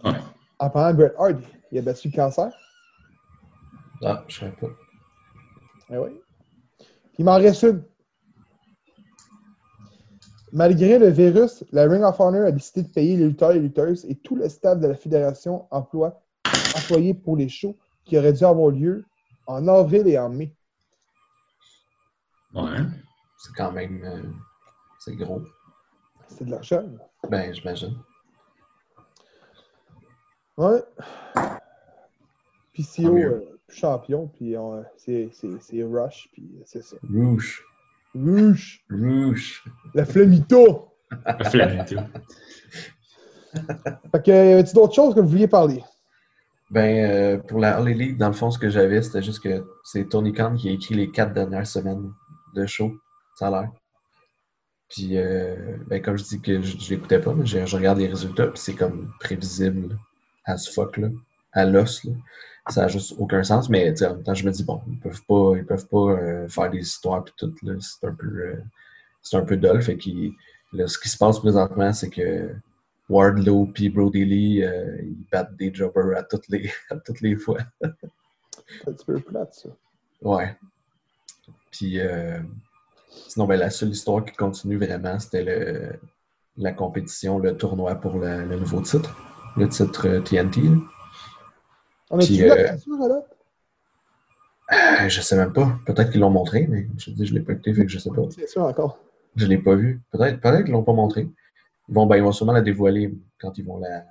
[0.04, 0.12] Ouais.
[0.60, 1.40] En parlant de Bret Hart,
[1.72, 2.52] il a battu le cancer.
[4.04, 4.68] Ah, je savais pas.
[5.90, 6.10] Ah oui.
[7.18, 7.84] Il m'en reste une.
[10.54, 14.06] Malgré le virus, la Ring of Honor a décidé de payer les lutteurs et lutteuses
[14.06, 16.22] et tout le staff de la fédération emploi,
[16.76, 17.76] employé pour les shows
[18.06, 19.04] qui auraient dû avoir lieu
[19.46, 20.54] en avril et en mai.
[22.54, 22.78] Ouais.
[23.38, 24.02] C'est quand même.
[24.04, 24.24] euh,
[25.00, 25.42] c'est gros.
[26.28, 26.84] C'est de l'argent.
[27.30, 27.96] Ben, j'imagine.
[30.58, 30.82] Ouais.
[32.74, 33.32] PCO, mieux.
[33.34, 36.96] euh, champion, puis on- c'est c'est- c'est Rush, puis c'est ça.
[37.04, 37.64] Rouge.
[38.26, 38.84] Rush!
[38.90, 39.64] Rouge.
[39.94, 40.90] La flamito!
[41.52, 41.96] Flamito.
[44.12, 45.84] Fait que, y avait-tu d'autres choses que vous vouliez parler?
[46.70, 49.66] Ben, euh, pour la All Elite, dans le fond, ce que j'avais, c'était juste que
[49.84, 52.12] c'est Tony Khan qui a écrit les quatre dernières semaines
[52.56, 52.92] de show.
[53.36, 53.72] Ça a l'air.
[54.90, 58.00] Puis, euh, ben, comme je dis que je, je l'écoutais pas, mais je, je regarde
[58.00, 59.98] les résultats, puis c'est comme prévisible,
[60.46, 61.10] as fuck, là,
[61.54, 62.04] à l'os.
[62.04, 62.12] là.
[62.70, 65.24] Ça n'a juste aucun sens, mais en même temps, je me dis, bon, ils peuvent
[65.26, 68.62] pas, ils peuvent pas euh, faire des histoires, puis tout, c'est un peu, euh,
[69.22, 69.82] c'est un peu dull.
[69.82, 69.98] Fait
[70.74, 72.52] là, ce qui se passe présentement, c'est que
[73.10, 77.36] Wardlow puis Brody Lee, euh, ils battent des jobbers à toutes les, à toutes les
[77.36, 77.60] fois.
[77.82, 79.70] C'est un petit peu plate, ça.
[80.22, 80.56] Ouais.
[81.72, 82.40] Puis, euh,
[83.28, 86.00] sinon, ben, la seule histoire qui continue vraiment, c'était le,
[86.58, 89.16] la compétition, le tournoi pour le, le nouveau titre,
[89.56, 90.62] le titre TNT.
[90.64, 90.97] là.
[92.10, 93.24] On la euh, alors?
[94.72, 95.78] Euh, je sais même pas.
[95.86, 98.10] Peut-être qu'ils l'ont montré, mais je dis, je l'ai pas écouté, fait que je sais
[98.10, 98.22] pas.
[98.32, 99.00] C'est sûr encore.
[99.36, 100.02] Je l'ai pas vu.
[100.12, 101.28] Peut-être peut qu'ils l'ont pas montré.
[101.90, 104.06] Ils vont, ben, ils vont sûrement la dévoiler quand ils vont la.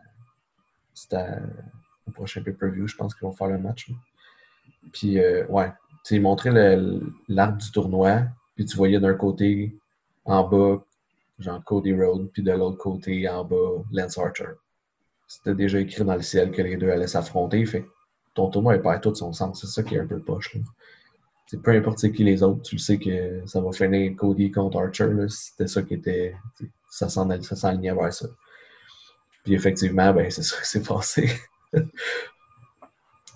[0.95, 1.41] C'est à-
[2.07, 3.89] au prochain pay-per-view, je pense qu'ils vont faire le match.
[3.89, 3.95] là.
[4.93, 5.73] Puis, euh, ouais.
[6.05, 6.79] Tu ils montraient
[7.29, 8.23] l'arc du tournoi,
[8.55, 9.77] puis tu voyais d'un côté,
[10.25, 10.85] en bas,
[11.41, 14.51] genre Cody Rhodes, puis de l'autre côté, en bas, Lance Archer.
[15.27, 17.89] C'était déjà écrit dans le ciel que les deux allaient s'affronter, fait que
[18.35, 19.61] ton tournoi, il perd tout son sens.
[19.61, 20.61] C'est ça qui est un peu poche, là.
[21.49, 24.51] C'est peu importe c'est qui les autres, tu le sais que ça va finir Cody
[24.51, 25.11] contre Archer.
[25.29, 26.35] C'était ça qui était.
[26.91, 28.27] Ça s'en allait- ça s'enlignait vers ça.
[29.45, 31.29] Puis effectivement, ben, c'est ça qui s'est passé.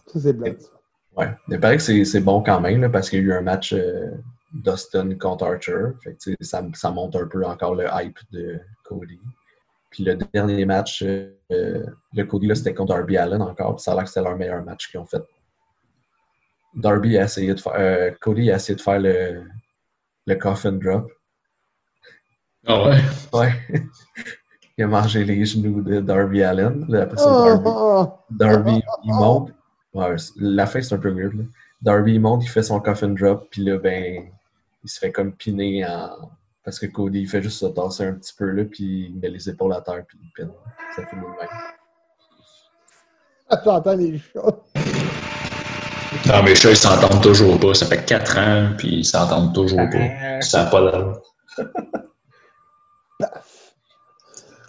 [0.07, 0.71] Ça, c'est ça.
[1.17, 1.29] Ouais.
[1.49, 3.33] Mais il paraît que c'est c'est bon quand même, là, parce qu'il y a eu
[3.33, 4.11] un match euh,
[4.53, 5.91] Dustin contre Archer.
[6.03, 9.21] Fait que, ça monte un peu encore le hype de Cody.
[9.91, 11.85] Puis le dernier match, euh, euh,
[12.15, 13.77] le Cody, là, c'était contre Darby Allen encore.
[13.77, 15.23] Puis ça a l'air que c'était leur meilleur match qu'ils ont fait.
[16.75, 17.73] Darby a essayé de faire.
[17.75, 19.43] euh, Cody a essayé de faire le,
[20.27, 21.11] le coffin drop.
[22.67, 23.01] Ah ouais?
[23.33, 23.53] Ouais.
[24.79, 26.85] il a mangé les genoux de Darby Allen.
[26.89, 27.71] Là, Après ça, Darby,
[28.31, 29.53] Darby, il monte.
[29.93, 31.35] Ouais, la fin, c'est un peu weird.
[31.35, 31.45] Là.
[31.83, 34.31] Darby, il monte, il fait son coffin drop, puis là, ben,
[34.85, 36.31] il se fait comme piner en.
[36.65, 39.31] Parce que Cody, il fait juste se tasser un petit peu, là, puis il met
[39.31, 40.53] les épaules à terre, puis il pine.
[40.95, 41.49] Ça finit de même.
[43.51, 43.57] oh.
[43.65, 44.61] J'entends les chats.
[46.27, 47.73] Non, mais les chats, ils s'entendent toujours pas.
[47.75, 50.41] Ça fait 4 ans, puis ils s'entendent toujours pas.
[50.43, 51.23] Ça n'a pas d'allure.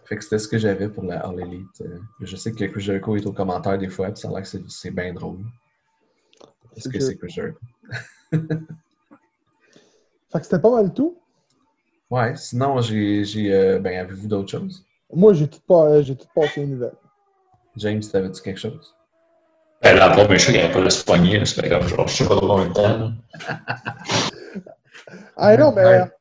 [0.05, 1.81] Fait que c'était ce que j'avais pour la All Elite.
[1.81, 4.41] Euh, Je sais que Chris Jericho est aux commentaires des fois, puis ça a l'air
[4.41, 5.39] que c'est- c'est bien drôle.
[6.75, 7.59] Parce que c'est Chris Jericho.
[8.31, 8.39] Fait
[10.39, 11.17] que c'était pas mal tout.
[12.11, 13.23] Ouais, sinon, j'ai.
[13.25, 14.85] j'ai, euh, ben, avez-vous d'autres choses?
[15.13, 16.93] Moi, j'ai tout, pas, j'ai tout passé les nouvelles.
[17.77, 18.93] James, t'avais-tu quelque chose?
[19.81, 21.39] Ben, la première chose, il n'y avait pas de se poigner.
[21.39, 21.45] là.
[21.45, 22.97] Fait comme genre, je sais pas trop combien de temps.
[22.97, 23.11] là.
[25.37, 25.83] Ah non, mais.
[25.85, 26.11] Ouais.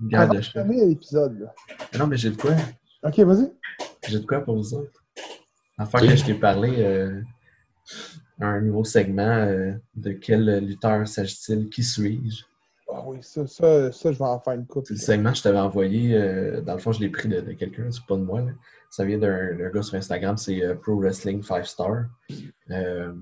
[0.00, 0.52] Une guerre Avant de de chat.
[0.54, 1.54] terminer l'épisode, là.
[1.98, 2.52] Non, mais j'ai de quoi?
[3.04, 3.52] Ok, vas-y.
[4.08, 5.04] J'ai de quoi pour vous autres?
[5.78, 7.20] Enfin, que je t'ai parlé, euh,
[8.40, 11.68] un nouveau segment euh, de quel lutteur s'agit-il?
[11.68, 12.44] Qui suis-je?
[12.96, 14.88] Ah oui, ça, ça, ça, je vais en faire une coupe.
[14.88, 16.14] Le segment que je t'avais envoyé.
[16.14, 18.42] euh, dans le fond, je l'ai pris de, quelqu'un, c'est pas de moi.
[18.88, 22.04] Ça vient d'un gars sur Instagram, c'est euh, Pro Wrestling 5 Star
[22.70, 23.12] euh,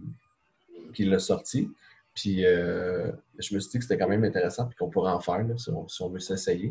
[0.93, 1.70] qui l'a sorti.
[2.14, 5.43] Puis je me suis dit que c'était quand même intéressant et qu'on pourrait en faire
[5.57, 6.70] si, on, veut s'essayer.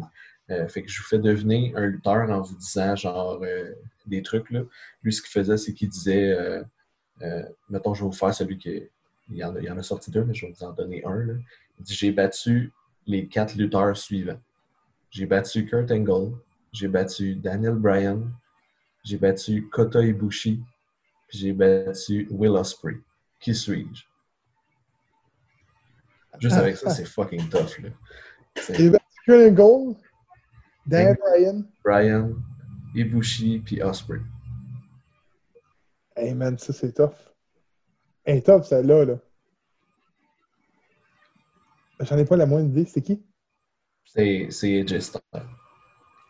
[0.67, 3.41] Fait que je vous fais deviner un lutteur en vous disant genre
[4.05, 4.51] des trucs.
[4.51, 4.61] Là.
[5.01, 6.37] Lui, ce qu'il faisait, c'est qu'il disait
[7.71, 8.83] mettons, je vais vous faire celui qui.
[9.31, 11.25] Il y en en a sorti deux, mais je vais vous en donner un.
[11.79, 12.71] Il dit J'ai battu
[13.07, 14.39] les quatre lutteurs suivants.
[15.09, 16.37] J'ai battu Kurt Angle,
[16.71, 18.31] j'ai battu Daniel Bryan,
[19.03, 20.61] j'ai battu Kota Ibushi,
[21.27, 22.97] puis j'ai battu Will Ospreay.
[23.39, 24.03] Qui suis-je?
[26.39, 27.77] Juste avec ça, c'est fucking tough.
[27.79, 27.89] Là.
[28.69, 29.95] J'ai battu Kurt Angle,
[30.85, 31.63] Dan Bryan.
[31.83, 32.35] Bryan,
[32.95, 34.21] Ibushi, puis Ospreay.
[36.15, 37.15] Hey man, ça c'est tough.
[38.23, 39.15] Hey, tough celle-là, là.
[42.03, 43.21] J'en ai pas la moindre idée, c'est qui?
[44.05, 45.21] C'est c'est AJ Styles.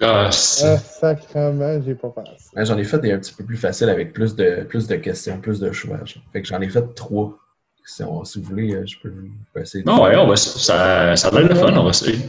[0.04, 2.50] Ah, c'est- Ah, sacrement, j'ai pas pensé.
[2.56, 4.96] Ouais, J'en ai fait des un petit peu plus faciles avec plus de, plus de
[4.96, 6.04] questions, plus de choix.
[6.06, 6.24] genre.
[6.34, 7.38] Fait que j'en ai fait trois.
[7.86, 9.14] Si, on- si vous voulez, euh, je peux,
[9.60, 9.84] essayer.
[9.84, 12.20] de- Non, ouais, on va, ça, ça a l'air de fun, on va essayer.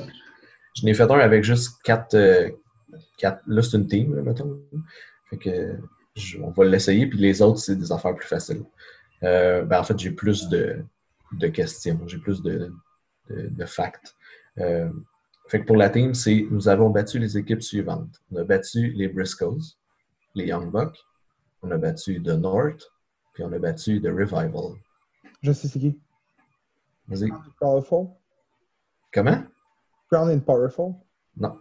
[0.77, 2.15] J'en ai fait un avec juste quatre.
[2.15, 2.49] euh,
[3.19, 4.59] quatre là, c'est une team, là, mettons.
[5.31, 5.77] Fait que
[6.17, 8.65] je- on va l'essayer, puis les autres, c'est des affaires plus faciles.
[9.23, 10.79] Euh, ben, en fait, j'ai plus de,
[11.39, 12.71] de questions, j'ai plus de,
[13.33, 14.15] de, de facts.
[14.59, 14.91] Euh,
[15.49, 18.23] fait que pour la team, c'est nous avons battu les équipes suivantes.
[18.31, 19.77] On a battu les Briscoes,
[20.35, 20.99] les Young Bucks,
[21.63, 22.83] on a battu The North,
[23.35, 24.77] puis on a battu The Revival.
[25.43, 26.01] Je sais c'est qui.
[27.09, 27.31] Vas-y.
[27.61, 28.09] Powerful.
[29.13, 29.45] Comment?
[30.11, 30.95] Crown and Powerful.
[31.37, 31.59] Non.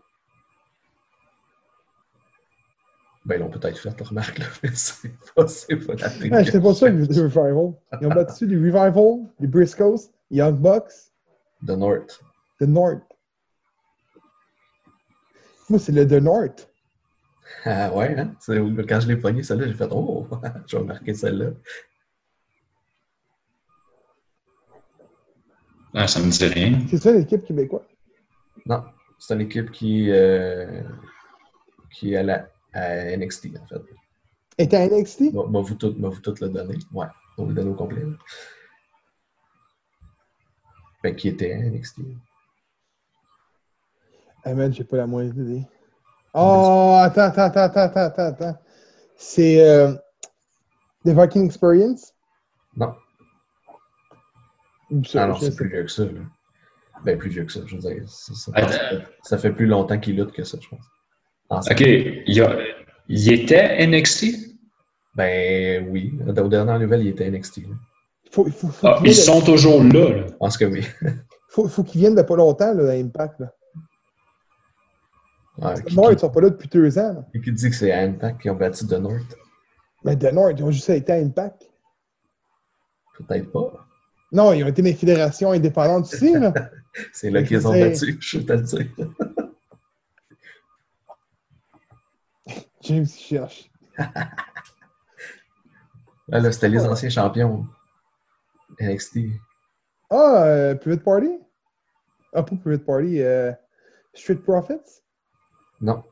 [3.25, 6.33] Ben, ils l'ont peut-être fait, la remarque, là, mais c'est pas, la team.
[6.33, 7.73] Ah, J'étais pas sûr les Revival.
[7.99, 11.10] Ils ont battu les Revival, les Briscoes, Young Bucks,
[11.65, 12.21] The North.
[12.59, 13.03] The North.
[15.69, 16.67] Moi, c'est le The North.
[17.65, 18.33] Ah ouais, hein?
[18.39, 18.57] C'est-
[18.87, 20.27] Quand je l'ai pogné, celle-là, j'ai fait Oh,
[20.67, 21.51] je vais marquer celle-là.
[25.93, 26.79] Ah, ça me dit rien.
[26.89, 27.83] C'est ça l'équipe québécoise?
[28.65, 28.83] Non,
[29.19, 30.81] c'est une équipe qui, euh,
[31.91, 33.81] qui est à, la, à NXT, en fait.
[34.57, 35.33] Elle était à NXT?
[35.33, 36.77] M'a vous tout, m'a vous tout le donner.
[36.93, 37.07] Ouais,
[37.37, 38.01] on va le donner au complet.
[38.03, 38.15] là.
[41.03, 41.99] Ben, qui était à NXT.
[44.43, 45.63] Ah man, j'ai pas la moindre idée.
[46.33, 48.59] Oh, attends, attends, attends, attends, attends, attends, attends.
[49.15, 49.93] C'est euh,
[51.05, 52.13] The Viking Experience?
[52.75, 52.95] Non,
[55.05, 56.05] Ça, ah non, c'est plus vieux que ça.
[56.05, 56.21] Là.
[57.03, 58.07] Ben, plus vieux que ça, je veux dire.
[58.09, 59.03] Ça, ça- Attends.
[59.23, 61.69] ça fait plus longtemps qu'il lutte que ça, je pense.
[61.69, 62.57] OK, il, y a-
[63.09, 64.55] il était NXT?
[65.15, 67.57] Ben oui, aux dernières nouvelles, il était NXT.
[67.67, 67.75] là.
[68.31, 70.09] Faut, faut, faut, Ah, ils sont toujours là.
[70.09, 70.27] là.
[70.27, 70.85] Je pense que oui.
[71.49, 73.39] faut, faut qu'ils viennent de pas longtemps là, à Impact.
[73.41, 73.53] Là.
[75.57, 77.13] Ouais, qui, Moi, ils sont pas là depuis deux ans.
[77.13, 77.25] là.
[77.41, 79.35] qui dit que c'est à Impact qui ont battu The North?
[80.05, 81.69] Mais The North, ils ont juste été à Impact.
[83.17, 83.85] Peut-être pas.
[84.31, 86.31] Non, ils ont été des fédérations indépendantes aussi.
[86.33, 86.53] Là.
[87.13, 88.87] C'est là qu'ils ont battu, je vais te le dire.
[92.83, 93.69] James il cherche.
[93.97, 94.09] Là,
[96.39, 97.65] là, c'était les anciens champions.
[98.79, 99.19] NXT.
[100.09, 101.39] Ah, euh, Private Party?
[102.33, 103.21] Ah, pas Private Party.
[103.21, 103.51] Euh,
[104.13, 105.01] Street Profits?
[105.79, 106.03] Non.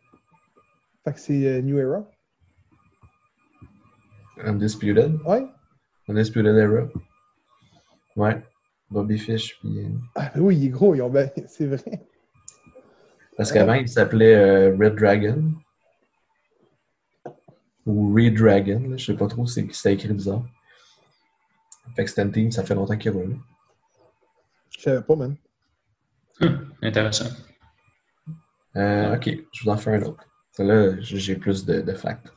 [1.03, 2.05] Fait que c'est euh, New Era.
[4.43, 5.20] Undisputed?
[5.26, 5.45] Ouais.
[6.07, 6.88] Undisputed Era.
[8.16, 8.41] Ouais.
[8.89, 9.60] Bobby Fish.
[9.60, 12.07] Puis, euh, Ah, ben oui, il est gros, ils ont ben- c'est vrai.
[13.38, 15.53] Parce qu'avant, il s'appelait Red Dragon.
[17.86, 18.82] Ou Red Dragon.
[18.89, 20.43] là, Je sais pas trop, c'est c'était écrit bizarre.
[21.95, 23.37] Fait que une team, ça fait longtemps qu'il roule.
[24.77, 25.35] Je savais pas, man.
[26.41, 27.29] Hum, intéressant.
[28.75, 30.23] Euh, ok, je vous en fais un autre.
[30.57, 32.27] Là, j'ai plus de, de facts.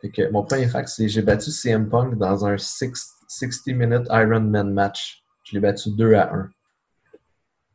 [0.00, 5.22] Fait que mon premier fact, c'est j'ai battu CM Punk dans un 60-minute Ironman match.
[5.44, 6.50] Je l'ai battu 2 à 1.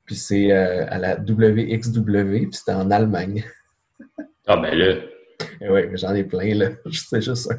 [0.06, 3.46] Puis c'est euh, à la WXW, puis c'était en Allemagne.
[4.48, 4.96] Ah, ben là,
[5.62, 6.70] Et ouais, mais j'en ai plein, là.
[6.92, 7.56] C'est juste ça.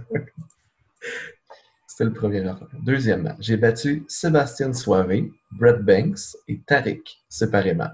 [1.93, 2.43] C'était le premier.
[2.81, 7.91] Deuxièmement, j'ai battu Sébastien Soivé, Brett Banks et Tariq séparément.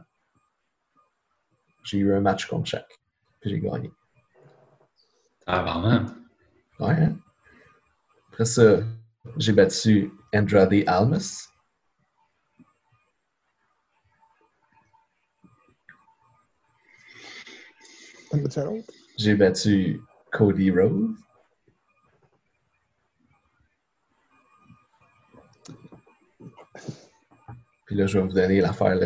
[1.82, 2.96] J'ai eu un match contre chaque.
[3.40, 3.90] Puis j'ai gagné.
[5.48, 6.06] ah, vraiment?
[6.78, 7.16] Ouais, hein?
[8.28, 8.84] Après ça,
[9.36, 11.48] j'ai battu Andrade Almas.
[19.16, 21.16] J'ai battu Cody Rhodes.
[27.88, 28.96] Puis là, je vais vous donner l'affaire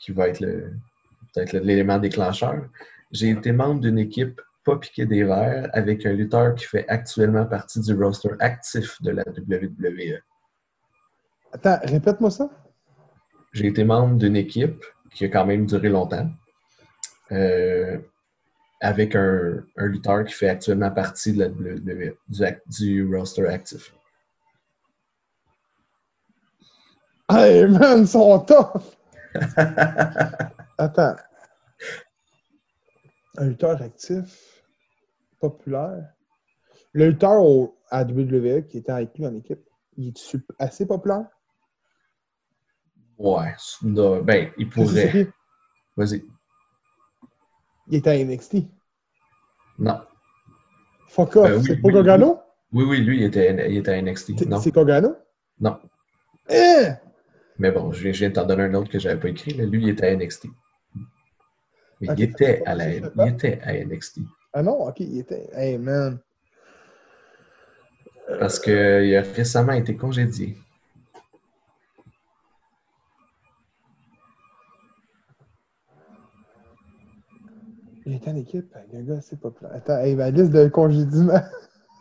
[0.00, 2.68] qui va être peut-être l'élément déclencheur.
[3.12, 7.46] J'ai été membre d'une équipe pas piqué des verres avec un lutteur qui fait actuellement
[7.46, 10.18] partie du roster actif de la WWE.
[11.52, 12.50] Attends, répète-moi ça.
[13.52, 16.28] J'ai été membre d'une équipe qui a quand même duré longtemps,
[17.32, 17.98] euh,
[18.80, 23.46] avec un, un lutteur qui fait actuellement partie de la WWE, du, ac- du roster
[23.46, 23.94] actif.
[27.30, 28.96] Hey, man, ils sont tough!
[30.78, 31.16] Attends.
[33.36, 34.64] Un lutteur actif,
[35.38, 36.12] populaire.
[36.92, 39.60] Le lutteur au, à WWE qui était avec lui en équipe,
[39.96, 41.26] il est assez populaire?
[43.18, 45.28] Ouais, non, ben, il pourrait.
[45.96, 46.24] Vas-y.
[47.88, 48.56] Il était à NXT.
[49.78, 50.00] Non.
[51.08, 52.40] Fuck off, Ben oui, c'est oui, pas Gargano?
[52.72, 54.38] Oui, oui, lui, il était, il était à NXT.
[54.60, 55.16] C'est- Gargano?
[55.60, 55.78] Non.
[56.50, 56.96] Hein?
[57.58, 59.52] Mais bon, je viens, de t'en donner un autre que j'avais pas écrit.
[59.52, 59.64] là.
[59.64, 60.46] Lui, il était à NXT.
[62.00, 64.20] Mais il, était à la, ça, ça, il était à NXT.
[64.52, 65.48] Ah non, ok, il était.
[65.52, 66.20] Hey, man.
[68.38, 70.56] Parce qu'il a récemment été congédié.
[78.06, 79.74] Il était en équipe un gars assez populaire.
[79.74, 81.42] Attends, hey, ma liste de congédiements.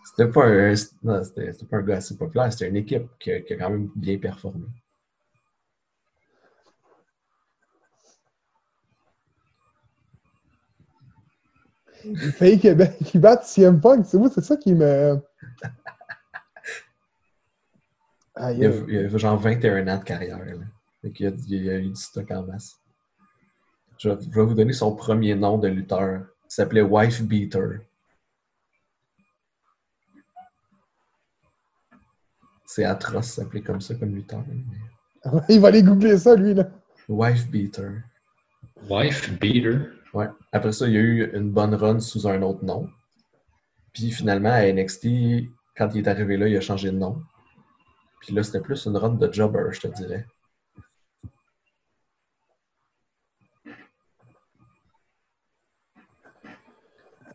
[0.06, 3.32] C'était pas un, non, c'était, c'était pas un gars assez populaire, c'était une équipe qui
[3.32, 4.66] a quand même bien performé.
[12.06, 14.06] Il fallait qu'il ba- qu'il batte CM Punk.
[14.06, 15.20] C'est moi, c'est ça qui me.
[18.36, 20.38] Aïe, Il a, il a genre 21 ans de carrière.
[20.46, 20.54] Là.
[21.02, 22.80] Fait qu'il a, il a eu du stock en masse.
[23.98, 26.22] Je vais, je vais vous donner son premier nom de lutteur.
[26.46, 27.80] Il s'appelait Wife Beater.
[32.66, 34.44] C'est atroce s'appeler comme ça comme lutteur.
[34.48, 36.70] mais- Il va aller googler ça, lui, là.
[37.10, 38.04] Wife Beater.
[38.90, 39.88] Wife beater?
[40.14, 40.28] Ouais.
[40.52, 42.90] Après ça, il y a eu une bonne run sous un autre nom.
[43.94, 45.08] Puis finalement, à NXT,
[45.76, 47.22] quand il est arrivé là, il a changé de nom.
[48.22, 50.26] Puis là, c'était plus une run de jobber, je te dirais.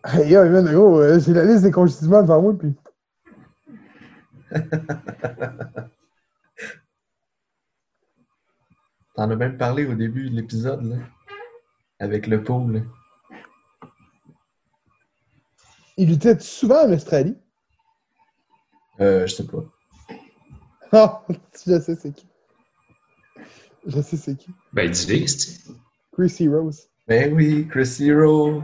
[0.04, 2.74] Aïe, aïe, man, gros, euh, j'ai la liste des congédiements devant moi, puis.
[9.14, 10.96] T'en as même parlé au début de l'épisode, là.
[12.03, 12.84] Avec le pool.
[15.96, 17.36] Il luttait souvent en Australie?
[18.98, 19.64] Euh, je sais pas.
[20.94, 21.24] Ah,
[21.64, 22.26] je sais c'est qui.
[23.86, 24.50] Je sais c'est qui.
[24.74, 25.70] Ben, dis-le, c'est-
[26.12, 26.88] Chrissy Rose.
[27.09, 28.62] Ben oui, Chris Hero.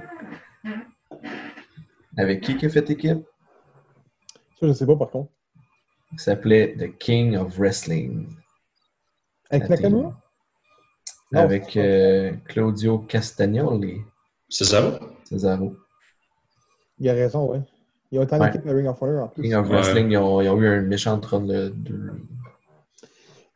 [2.18, 3.24] Avec qui qui a fait équipe?
[4.60, 5.32] Ça, je sais pas, par contre.
[6.12, 8.28] Il s'appelait The King of Wrestling.
[9.48, 10.20] Avec La Nakamura?
[11.32, 14.00] Non, Avec euh, Claudio Castagnoli.
[14.48, 14.98] c'est ça?
[15.24, 15.76] Cesaro.
[16.98, 17.60] Il a raison, ouais.
[18.10, 18.48] Il a été en Ouais.
[18.48, 19.42] équipe de Ring of Honor en plus.
[19.42, 19.74] King of Ouais.
[19.76, 21.68] Wrestling, ils ont, ils ont eu un méchant run de.
[21.76, 22.12] de-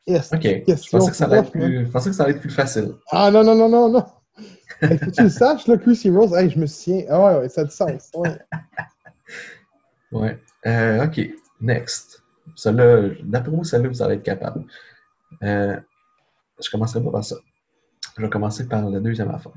[0.07, 0.43] Yes, Ok.
[0.43, 2.93] Je pensais, que ça allait être plus, je pensais que ça allait être plus facile.
[3.11, 4.05] Ah non, non, non, non, non.
[4.83, 7.05] Hey, faut que tu le saches, là, Chrissy Rose, hey, je me souviens.
[7.09, 8.11] Ah ouais, ouais, ça a du sens.
[8.14, 8.39] Ouais.
[10.12, 10.39] Ouais.
[10.66, 11.20] Euh, ok.
[11.62, 12.23] Next.
[12.55, 14.64] Celle-là, d'après moi, celle-là, vous allez être capable.
[15.43, 15.79] Euh,
[16.62, 17.37] je commencerai pas par ça.
[18.17, 19.53] Je vais commencer par la deuxième affaire.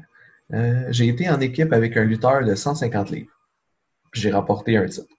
[0.53, 3.31] Euh, j'ai été en équipe avec un lutteur de 150 livres.
[4.13, 5.13] J'ai remporté un titre.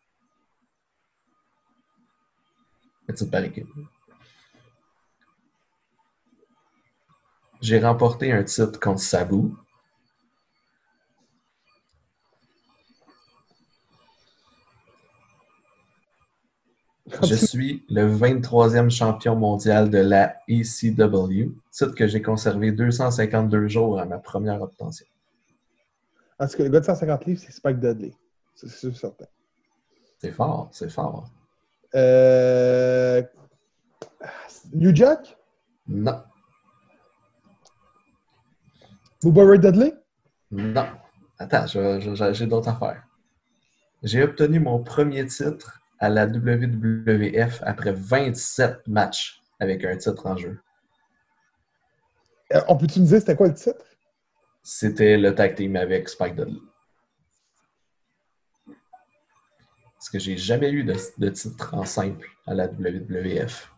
[3.09, 3.68] Un titre par équipe.
[7.61, 9.53] J'ai remporté un titre contre Sabu.
[17.22, 24.00] Je suis le 23e champion mondial de la ECW, titre que j'ai conservé 252 jours
[24.00, 25.07] à ma première obtention.
[26.38, 28.12] En tout cas, le gars de 150 livres, c'est Spike Dudley.
[28.54, 29.26] C'est sûr certain.
[30.18, 31.30] C'est fort, c'est fort.
[31.94, 33.22] Euh...
[34.74, 35.38] New Jack?
[35.86, 36.20] Non,
[39.22, 39.94] Bubba Ray Dudley?
[40.50, 40.86] non.
[41.38, 43.02] Attends, j'ai d'autres affaires.
[44.02, 50.36] J'ai obtenu mon premier titre à la WWF après 27 matchs avec un titre en
[50.36, 50.59] jeu.
[52.53, 53.84] Euh, On peut-tu me dire c'était quoi le titre?
[54.62, 56.61] C'était le tag team avec Spike Dudley.
[59.94, 63.72] Parce que j'ai jamais eu de, de titre en simple à la WWF.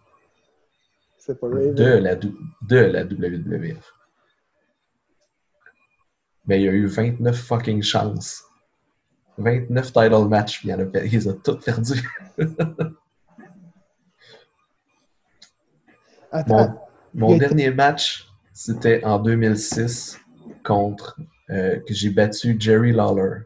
[1.19, 1.73] C'est pas Ray.
[1.73, 3.95] De la, de la WWF.
[6.47, 8.48] Mais il y a eu 29 fucking chances.
[9.39, 11.67] 29 title matchs, puis il a, il les a toutes.
[17.15, 20.19] Mon été- dernier match, c'était en 2006
[20.65, 21.19] contre
[21.51, 23.41] euh, que j'ai battu Jerry Lawler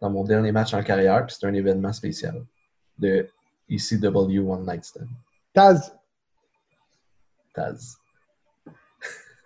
[0.00, 2.44] dans mon dernier match en carrière, puis c'était un événement spécial
[2.98, 3.28] de
[3.68, 5.08] ECW One Night Stand.
[5.52, 5.96] Taz,
[7.52, 7.96] Taz.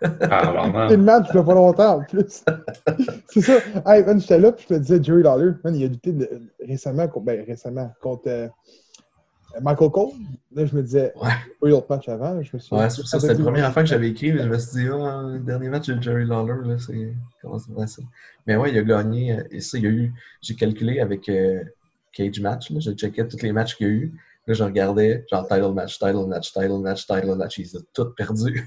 [0.01, 0.89] Ah, vraiment.
[0.89, 2.43] c'est le match, il y a pas longtemps en plus.
[3.29, 3.57] c'est ça.
[3.85, 6.29] Hey, man, j'étais là, puis je te disais, Jerry Lawler, man, il a lutté de-
[6.65, 8.47] récemment, contre- ben, récemment, contre euh,
[9.61, 10.09] Michael Cole.
[10.55, 11.29] Là, je me disais, Ouais.
[11.59, 12.41] pas eu d'autres matchs avant.
[12.41, 14.49] Je me suis Ouais, c'est ça, c'était la première fois que j'avais écrit, mais je
[14.49, 17.13] me suis dit, oh, le dernier match de Jerry Lawler, là, c'est.
[17.41, 18.01] Comment ça?
[18.47, 20.13] Mais ouais, il a gagné, euh, et ça, il y a eu.
[20.41, 21.61] J'ai calculé avec euh,
[22.13, 24.13] Cage Match, là, j'ai checké tous les matchs qu'il y a eu.
[24.47, 28.13] Là, je regardais, genre title match, title match, title match, title match, ils ont tous
[28.15, 28.65] perdus.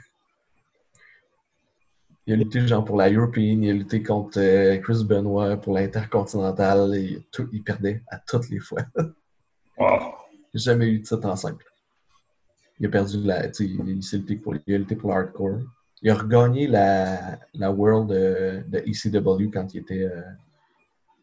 [2.27, 5.75] Il a lutté genre pour la European, il a lutté contre euh, Chris Benoit pour
[5.75, 8.83] l'Intercontinental, et tout, il perdait à toutes les fois.
[9.79, 9.99] Wow.
[10.53, 11.65] Il n'a jamais eu de titre en simple.
[12.79, 13.47] Il a perdu la.
[13.59, 15.61] Il, il s'est lutté pour, il a lutté pour l'hardcore.
[16.03, 20.21] Il a regagné la, la World euh, de ECW quand il était euh,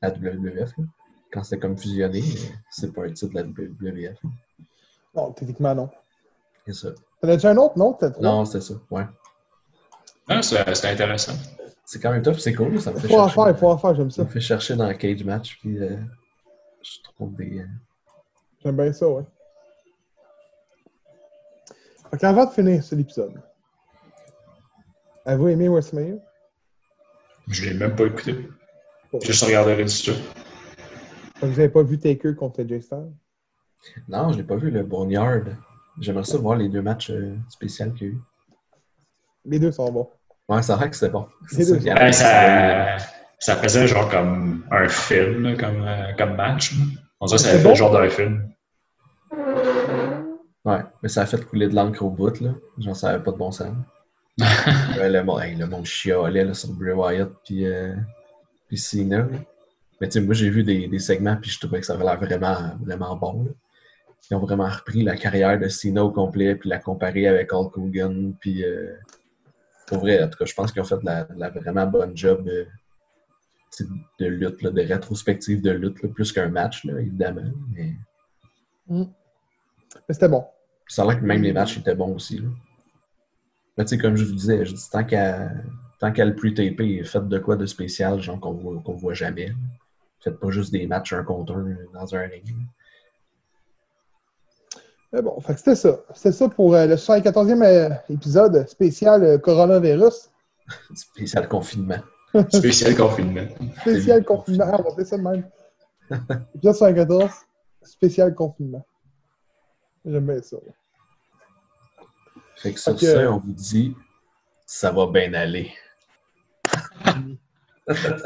[0.01, 0.77] à WWF.
[0.77, 0.83] là.
[1.31, 2.23] Quand c'était comme fusionné,
[2.71, 4.17] c'est pas un titre de la WWF.
[5.15, 5.89] Non, techniquement, non.
[6.65, 6.89] C'est ça.
[7.21, 7.95] T'en as-tu un autre, non?
[8.19, 8.73] Non, c'était ça.
[8.89, 9.05] Ouais.
[10.29, 11.33] Non, c'est intéressant.
[11.85, 12.79] C'est quand même tough, c'est cool.
[12.79, 14.23] Ça me Il fait faut en chercher, faire, il faut en faire, j'aime ça ça.
[14.23, 15.57] me fait chercher dans le cage match.
[15.59, 15.97] Puis euh,
[16.83, 17.59] je trouve des.
[17.61, 17.65] euh,
[18.63, 19.23] J'aime bien ça, ouais.
[22.11, 23.33] Fait qu'avant de finir cet épisode,
[25.25, 26.15] avez-vous aimé WrestleMania?
[27.47, 28.33] Je l'ai même pas écouté.
[29.11, 29.19] Bon.
[29.21, 30.11] J'ai juste regardé que
[31.41, 33.11] Vous n'avez pas vu Taker contre Jay Styles?
[34.07, 35.45] Non, je l'ai pas vu, le Boneyard.
[35.99, 38.19] J'aimerais ça voir les deux matchs euh, spéciaux qu'il y a eu.
[39.45, 40.09] Les deux sont bons.
[40.49, 41.27] Ouais, c'est vrai que bon.
[41.47, 42.97] C'est deux ça, Ben, ça,
[43.39, 46.73] ça faisait genre comme un film, comme, euh, comme match.
[47.19, 47.69] On dirait que ça C'est fait bon?
[47.69, 48.49] le genre d'un film.
[50.65, 52.51] Ouais, mais ça a fait couler de l'encre au bout, là.
[52.79, 53.73] J'en savais pas de bon sens.
[54.97, 57.93] Ouais, le, monde- hey, le monde chialait là, sur Bray Wyatt puis, euh,
[58.67, 59.19] puis Cena.
[59.19, 59.25] là.
[60.01, 62.05] Mais tu sais, moi j'ai vu des, des segments puis je trouvais que ça avait
[62.05, 63.43] l'air vraiment, vraiment bon.
[63.43, 63.51] là.
[64.31, 67.77] Ils ont vraiment repris la carrière de Cena au complet puis la comparé avec Hulk
[67.77, 68.33] Hogan.
[68.39, 68.93] Puis euh,
[69.89, 74.25] pour vrai, en tout cas, je pense qu'ils ont fait la, vraiment bonne job de,
[74.25, 77.51] lutte, là, de rétrospective de lutte, là, plus qu'un match, là, évidemment.
[77.73, 77.95] Mais
[78.87, 80.45] Mais c'était bon.
[80.87, 82.39] ça a l'air que même les matchs étaient bons aussi.
[83.77, 85.49] Mais tu sais, comme je vous disais, je dis tant qu'à
[85.99, 89.51] tant qu'à le pre-taper, faites de quoi de spécial, genre qu'on voit, qu'on voit jamais.
[90.19, 92.55] Faites pas juste des matchs un contre un dans un ring.
[95.11, 95.99] Mais bon, fait que c'était ça.
[96.13, 100.29] C'était ça pour euh, le 74e euh, épisode spécial euh, coronavirus.
[100.93, 101.99] Spécial confinement.
[102.49, 103.47] Spécial confinement.
[103.81, 104.65] Spécial confinement.
[104.67, 105.49] Ah, on va appeler ça de même.
[106.55, 107.31] épisode 74,
[107.81, 108.85] spécial confinement.
[110.05, 110.57] J'aime bien ça.
[112.57, 113.95] Fait que sur ça, on vous dit
[114.65, 115.71] ça va bien aller.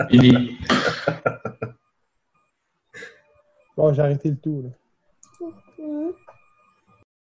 [0.09, 0.57] Fini.
[3.75, 4.61] Bon, j'ai arrêté le tout.
[4.63, 6.11] Là.